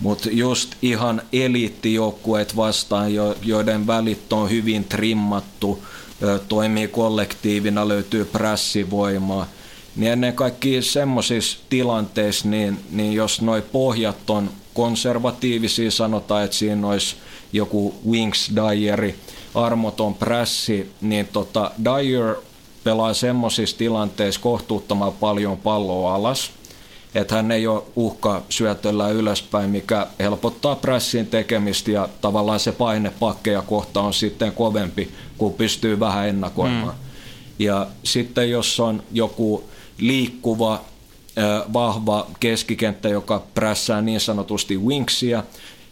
[0.00, 3.10] Mutta just ihan eliittijoukkueet vastaan,
[3.42, 5.84] joiden välit on hyvin trimmattu,
[6.48, 9.46] toimii kollektiivina, löytyy prässivoimaa.
[9.96, 16.88] Niin ennen kaikkea semmoisissa tilanteissa, niin, niin jos noi pohjat on konservatiivisia, sanotaan, että siinä
[16.88, 17.16] olisi
[17.52, 19.14] joku Wings Dyeri,
[19.54, 22.34] armoton prässi, niin tota, Dyer
[22.84, 26.50] pelaa semmoisissa tilanteissa kohtuuttoman paljon palloa alas.
[27.14, 33.12] Että hän ei ole uhka syötöllä ylöspäin, mikä helpottaa pressin tekemistä ja tavallaan se paine
[33.20, 36.94] pakkeja kohta on sitten kovempi, kun pystyy vähän ennakoimaan.
[36.94, 37.02] Mm.
[37.58, 39.64] Ja sitten jos on joku
[39.98, 40.80] liikkuva,
[41.72, 45.44] vahva keskikenttä, joka prässää niin sanotusti wingsia,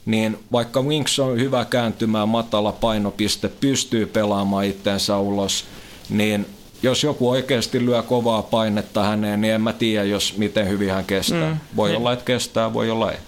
[0.06, 5.64] niin vaikka Wings on hyvä kääntymään, matala painopiste, pystyy pelaamaan itteensä ulos,
[6.10, 6.46] niin
[6.82, 11.04] jos joku oikeasti lyö kovaa painetta häneen, niin en mä tiedä, jos miten hyvin hän
[11.04, 11.50] kestää.
[11.50, 11.60] Mm.
[11.76, 11.98] Voi niin.
[11.98, 13.18] olla, että kestää, voi olla ei.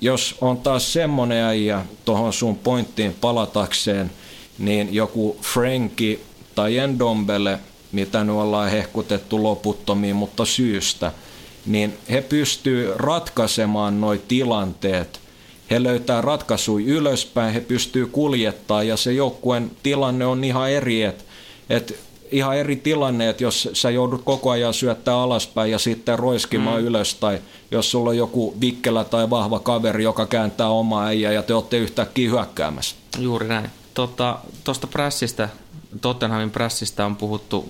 [0.00, 4.10] Jos on taas semmoinen äijä tuohon sun pointtiin palatakseen,
[4.58, 6.20] niin joku Franki
[6.54, 7.58] tai Endombele,
[7.92, 11.12] mitä nyt ollaan hehkutettu loputtomiin, mutta syystä,
[11.66, 15.20] niin he pystyy ratkaisemaan nuo tilanteet.
[15.70, 21.24] He löytää ratkaisuja ylöspäin, he pystyy kuljettaa ja se joukkueen tilanne on ihan eri, että
[21.70, 21.98] et
[22.32, 26.86] ihan eri tilanne, että jos sä joudut koko ajan syöttää alaspäin ja sitten roiskimaan mm.
[26.86, 27.38] ylös, tai
[27.70, 31.78] jos sulla on joku vikkelä tai vahva kaveri, joka kääntää omaa äijää ja te olette
[31.78, 32.96] yhtäkkiä hyökkäämässä.
[33.18, 33.70] Juuri näin.
[33.94, 35.48] Tuosta tota, prässistä,
[36.00, 37.68] Tottenhamin prässistä on puhuttu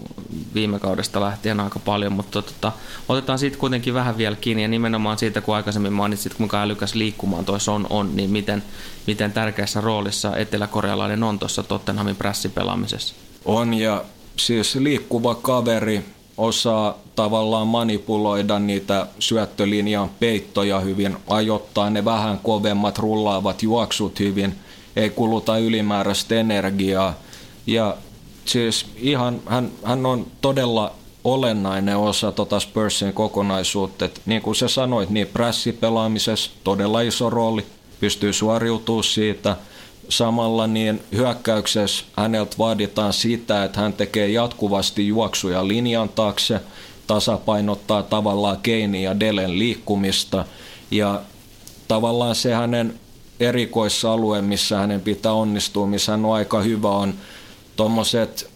[0.55, 2.73] viime kaudesta lähtien aika paljon, mutta tota,
[3.09, 7.45] otetaan siitä kuitenkin vähän vielä kiinni ja nimenomaan siitä, kun aikaisemmin mainitsit, kuinka älykäs liikkumaan
[7.45, 8.63] toi on, on niin miten,
[9.07, 13.15] miten tärkeässä roolissa eteläkorealainen on tuossa Tottenhamin prässipelaamisessa?
[13.45, 14.05] On ja
[14.37, 16.05] siis liikkuva kaveri
[16.37, 24.55] osaa tavallaan manipuloida niitä syöttölinjan peittoja hyvin, ajoittaa ne vähän kovemmat rullaavat juoksut hyvin,
[24.97, 27.15] ei kuluta ylimääräistä energiaa.
[27.67, 27.97] Ja
[28.45, 30.93] siis ihan, hän, hän on todella
[31.25, 34.05] olennainen osa tota Spursin kokonaisuutta.
[34.05, 37.67] Et niin kuin sä sanoit, niin prässipelaamisessa todella iso rooli,
[38.01, 39.57] pystyy suoriutumaan siitä–
[40.09, 46.61] samalla niin hyökkäyksessä häneltä vaaditaan sitä, että hän tekee jatkuvasti juoksuja linjan taakse,
[47.07, 50.45] tasapainottaa tavallaan Keini ja Delen liikkumista.
[50.91, 51.23] Ja
[51.89, 53.01] tavallaan se hänen
[53.41, 57.15] erikoisalue, missä hänen pitää onnistua, missä hän on aika hyvä, on
[57.77, 58.51] tuommoiset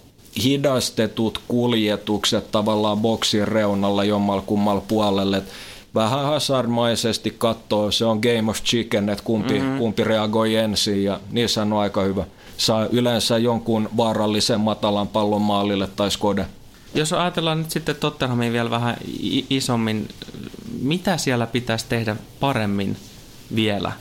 [0.45, 5.43] hidastetut kuljetukset tavallaan boksin reunalla jommalla kummalla puolelle
[5.97, 9.79] vähän hasarmaisesti katsoo, se on Game of Chicken, että kumpi, mm-hmm.
[9.79, 12.25] kumpi reagoi ensin ja niissä on aika hyvä.
[12.57, 16.47] Saa yleensä jonkun vaarallisen matalan pallon maalille tai skode.
[16.95, 18.97] Jos ajatellaan nyt sitten Tottenhamin vielä vähän
[19.51, 20.09] isommin,
[20.81, 22.97] mitä siellä pitäisi tehdä paremmin
[23.55, 23.93] vielä,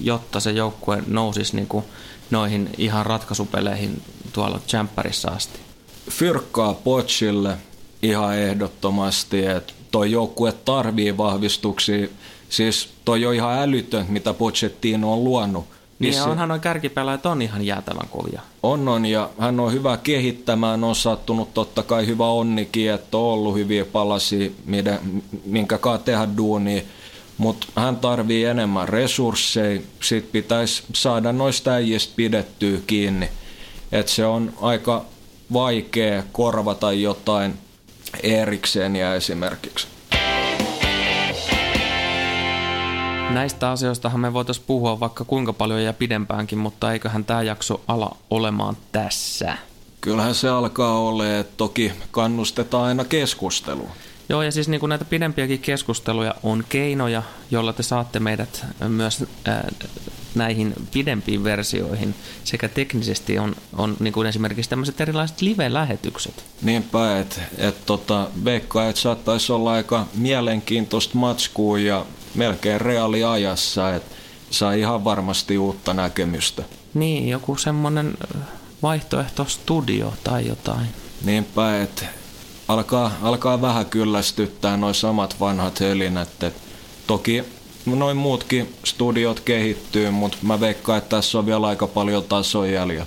[0.00, 1.84] jotta se joukkue nousisi niin kuin
[2.30, 5.58] noihin ihan ratkaisupeleihin tuolla Champerissa asti?
[6.10, 7.56] Fyrkkaa Pochille
[8.02, 12.08] ihan ehdottomasti, että toi joukkue tarvii vahvistuksia.
[12.48, 15.64] Siis toi on ihan älytön, mitä Pochettino on luonut.
[15.98, 16.24] Niin Missä...
[16.24, 18.40] onhan noin kärkipelaajat on ihan jäätävän kovia.
[18.62, 23.22] On on ja hän on hyvä kehittämään, on sattunut totta kai hyvä onnikin, että on
[23.22, 24.50] ollut hyviä palasia,
[25.44, 26.82] minkä kaa tehdä duunia.
[27.38, 33.28] Mutta hän tarvii enemmän resursseja, sit pitäisi saada noista äijistä pidettyä kiinni.
[33.92, 35.04] Et se on aika
[35.52, 37.54] vaikea korvata jotain
[38.22, 39.86] Erikseniä esimerkiksi.
[43.30, 48.16] Näistä asioistahan me voitaisiin puhua vaikka kuinka paljon ja pidempäänkin, mutta eiköhän tämä jakso ala
[48.30, 49.58] olemaan tässä.
[50.00, 53.90] Kyllähän se alkaa olla, että toki kannustetaan aina keskustelua.
[54.28, 59.24] Joo, ja siis niin kuin näitä pidempiäkin keskusteluja on keinoja, joilla te saatte meidät myös
[59.48, 59.60] äh,
[60.36, 62.14] näihin pidempiin versioihin
[62.44, 66.44] sekä teknisesti on, on niin kuin esimerkiksi tämmöiset erilaiset live-lähetykset.
[66.62, 74.16] Niinpä, että et, tota, veikkaa, että saattaisi olla aika mielenkiintoista matskua ja melkein reaaliajassa, että
[74.50, 76.62] saa ihan varmasti uutta näkemystä.
[76.94, 78.14] Niin, joku semmoinen
[78.82, 80.86] vaihtoehto studio tai jotain.
[81.24, 82.06] Niinpä, että
[82.68, 86.42] alkaa, alkaa vähän kyllästyttää noin samat vanhat hölinät.
[86.42, 86.54] Et
[87.06, 87.44] toki
[87.86, 93.06] noin muutkin studiot kehittyy, mutta mä veikkaan, että tässä on vielä aika paljon tasoja jäljellä.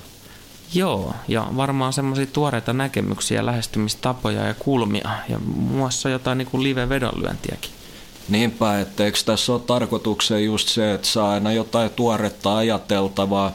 [0.73, 7.71] Joo, ja varmaan semmoisia tuoreita näkemyksiä, lähestymistapoja ja kulmia, ja muassa jotain niin kuin live-vedonlyöntiäkin.
[8.29, 13.51] Niinpä, että eikö tässä ole tarkoituksena just se, että saa aina jotain tuoretta ajateltavaa,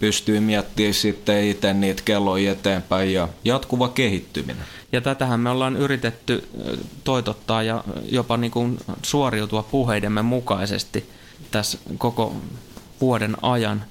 [0.00, 4.64] pystyy miettimään sitten itse niitä kelloja eteenpäin ja jatkuva kehittyminen.
[4.92, 6.48] Ja tätähän me ollaan yritetty
[7.04, 11.10] toitottaa ja jopa niin kuin suoriutua puheidemme mukaisesti
[11.50, 12.36] tässä koko
[13.00, 13.84] vuoden ajan.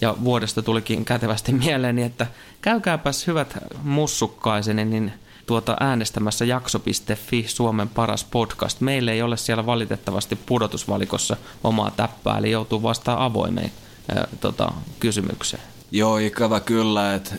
[0.00, 2.26] Ja vuodesta tulikin kätevästi mieleeni, että
[2.62, 5.12] käykääpäs hyvät mussukkaiseni, niin
[5.46, 8.80] tuota äänestämässä jakso.fi Suomen paras podcast.
[8.80, 13.72] Meille ei ole siellä valitettavasti pudotusvalikossa omaa täppää, eli joutuu vastaan avoimeen
[14.14, 15.62] ää, tota, kysymykseen.
[15.90, 17.34] Joo, ikävä kyllä, että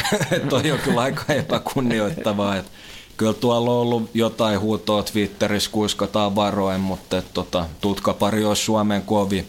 [0.50, 2.70] toi on kyllä aika epäkunnioittavaa, että
[3.16, 9.02] kyllä tuolla on ollut jotain huutoa Twitterissä, kuiskataan varoen, mutta et, tota, tutkapari olisi Suomen
[9.02, 9.46] kovi.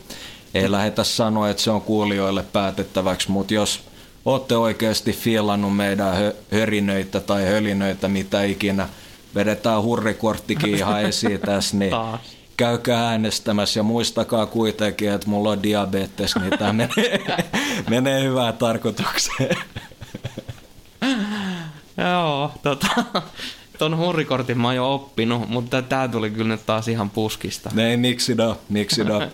[0.54, 3.84] Ei lähetä sanoa, että se on kuulijoille päätettäväksi, mutta jos
[4.26, 8.90] olette oikeasti fiilannut meidän hö- hörinöitä tai hölinöitä, mitä ikinä,
[9.36, 12.37] vedetään hurrikorttikin ihan esiin tässä, niin Taas.
[12.58, 17.26] Käykää äänestämässä ja muistakaa kuitenkin, että mulla on diabetes, niin tämä menee,
[17.90, 19.58] menee hyvään tarkoitukseen.
[21.98, 22.88] Joo, tota,
[23.78, 27.72] ton hurrikortin mä oon jo oppinut, mutta tää tuli kyllä nyt taas ihan puskista.
[27.78, 29.20] Ei, miksi da, miksi da.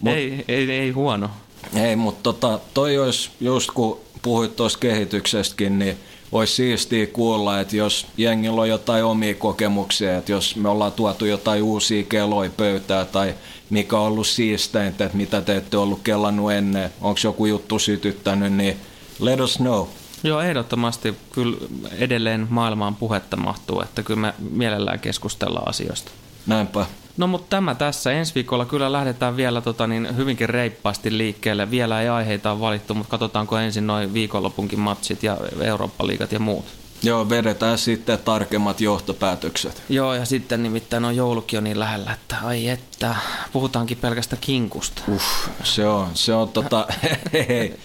[0.00, 1.30] Mut, ei, ei, ei huono.
[1.74, 5.96] ei, mutta tota, toi olisi, just kun puhuit tuosta kehityksestäkin, niin
[6.32, 11.24] olisi siistiä kuulla, että jos jengillä on jotain omia kokemuksia, että jos me ollaan tuotu
[11.24, 13.34] jotain uusia keloja pöytää tai
[13.70, 18.52] mikä on ollut siisteintä, että mitä te ette ollut kellannut ennen, onko joku juttu sytyttänyt,
[18.52, 18.76] niin
[19.20, 19.86] let us know.
[20.24, 21.56] Joo, ehdottomasti kyllä
[21.98, 26.10] edelleen maailmaan puhetta mahtuu, että kyllä me mielellään keskustellaan asioista.
[26.46, 26.86] Näinpä.
[27.20, 28.12] No mutta tämä tässä.
[28.12, 31.70] Ensi viikolla kyllä lähdetään vielä tota, niin hyvinkin reippaasti liikkeelle.
[31.70, 36.64] Vielä ei aiheita ole valittu, mutta katsotaanko ensin noin viikonlopunkin matsit ja Eurooppa-liigat ja muut.
[37.02, 39.82] Joo, vedetään sitten tarkemmat johtopäätökset.
[39.88, 43.16] Joo, ja sitten nimittäin on joulukin jo niin lähellä, että ai että,
[43.52, 45.02] puhutaankin pelkästä kinkusta.
[45.08, 46.86] Uff, se on, se on tota,
[47.32, 47.78] hei,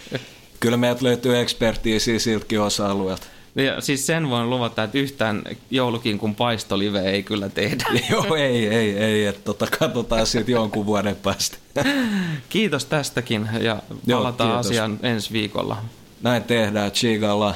[0.59, 3.27] kyllä meiltä löytyy ekspertiisiä siltäkin osa-alueelta.
[3.55, 7.85] Ja siis sen voin luvata, että yhtään joulukinkun paistolive ei kyllä tehdä.
[8.11, 11.57] Joo, ei, ei, ei, että tota, katsotaan sitten jonkun vuoden päästä.
[12.49, 14.67] Kiitos tästäkin ja Joo, palataan kiitos.
[14.67, 15.77] asiaan ensi viikolla.
[16.21, 17.55] Näin tehdään, chigalla.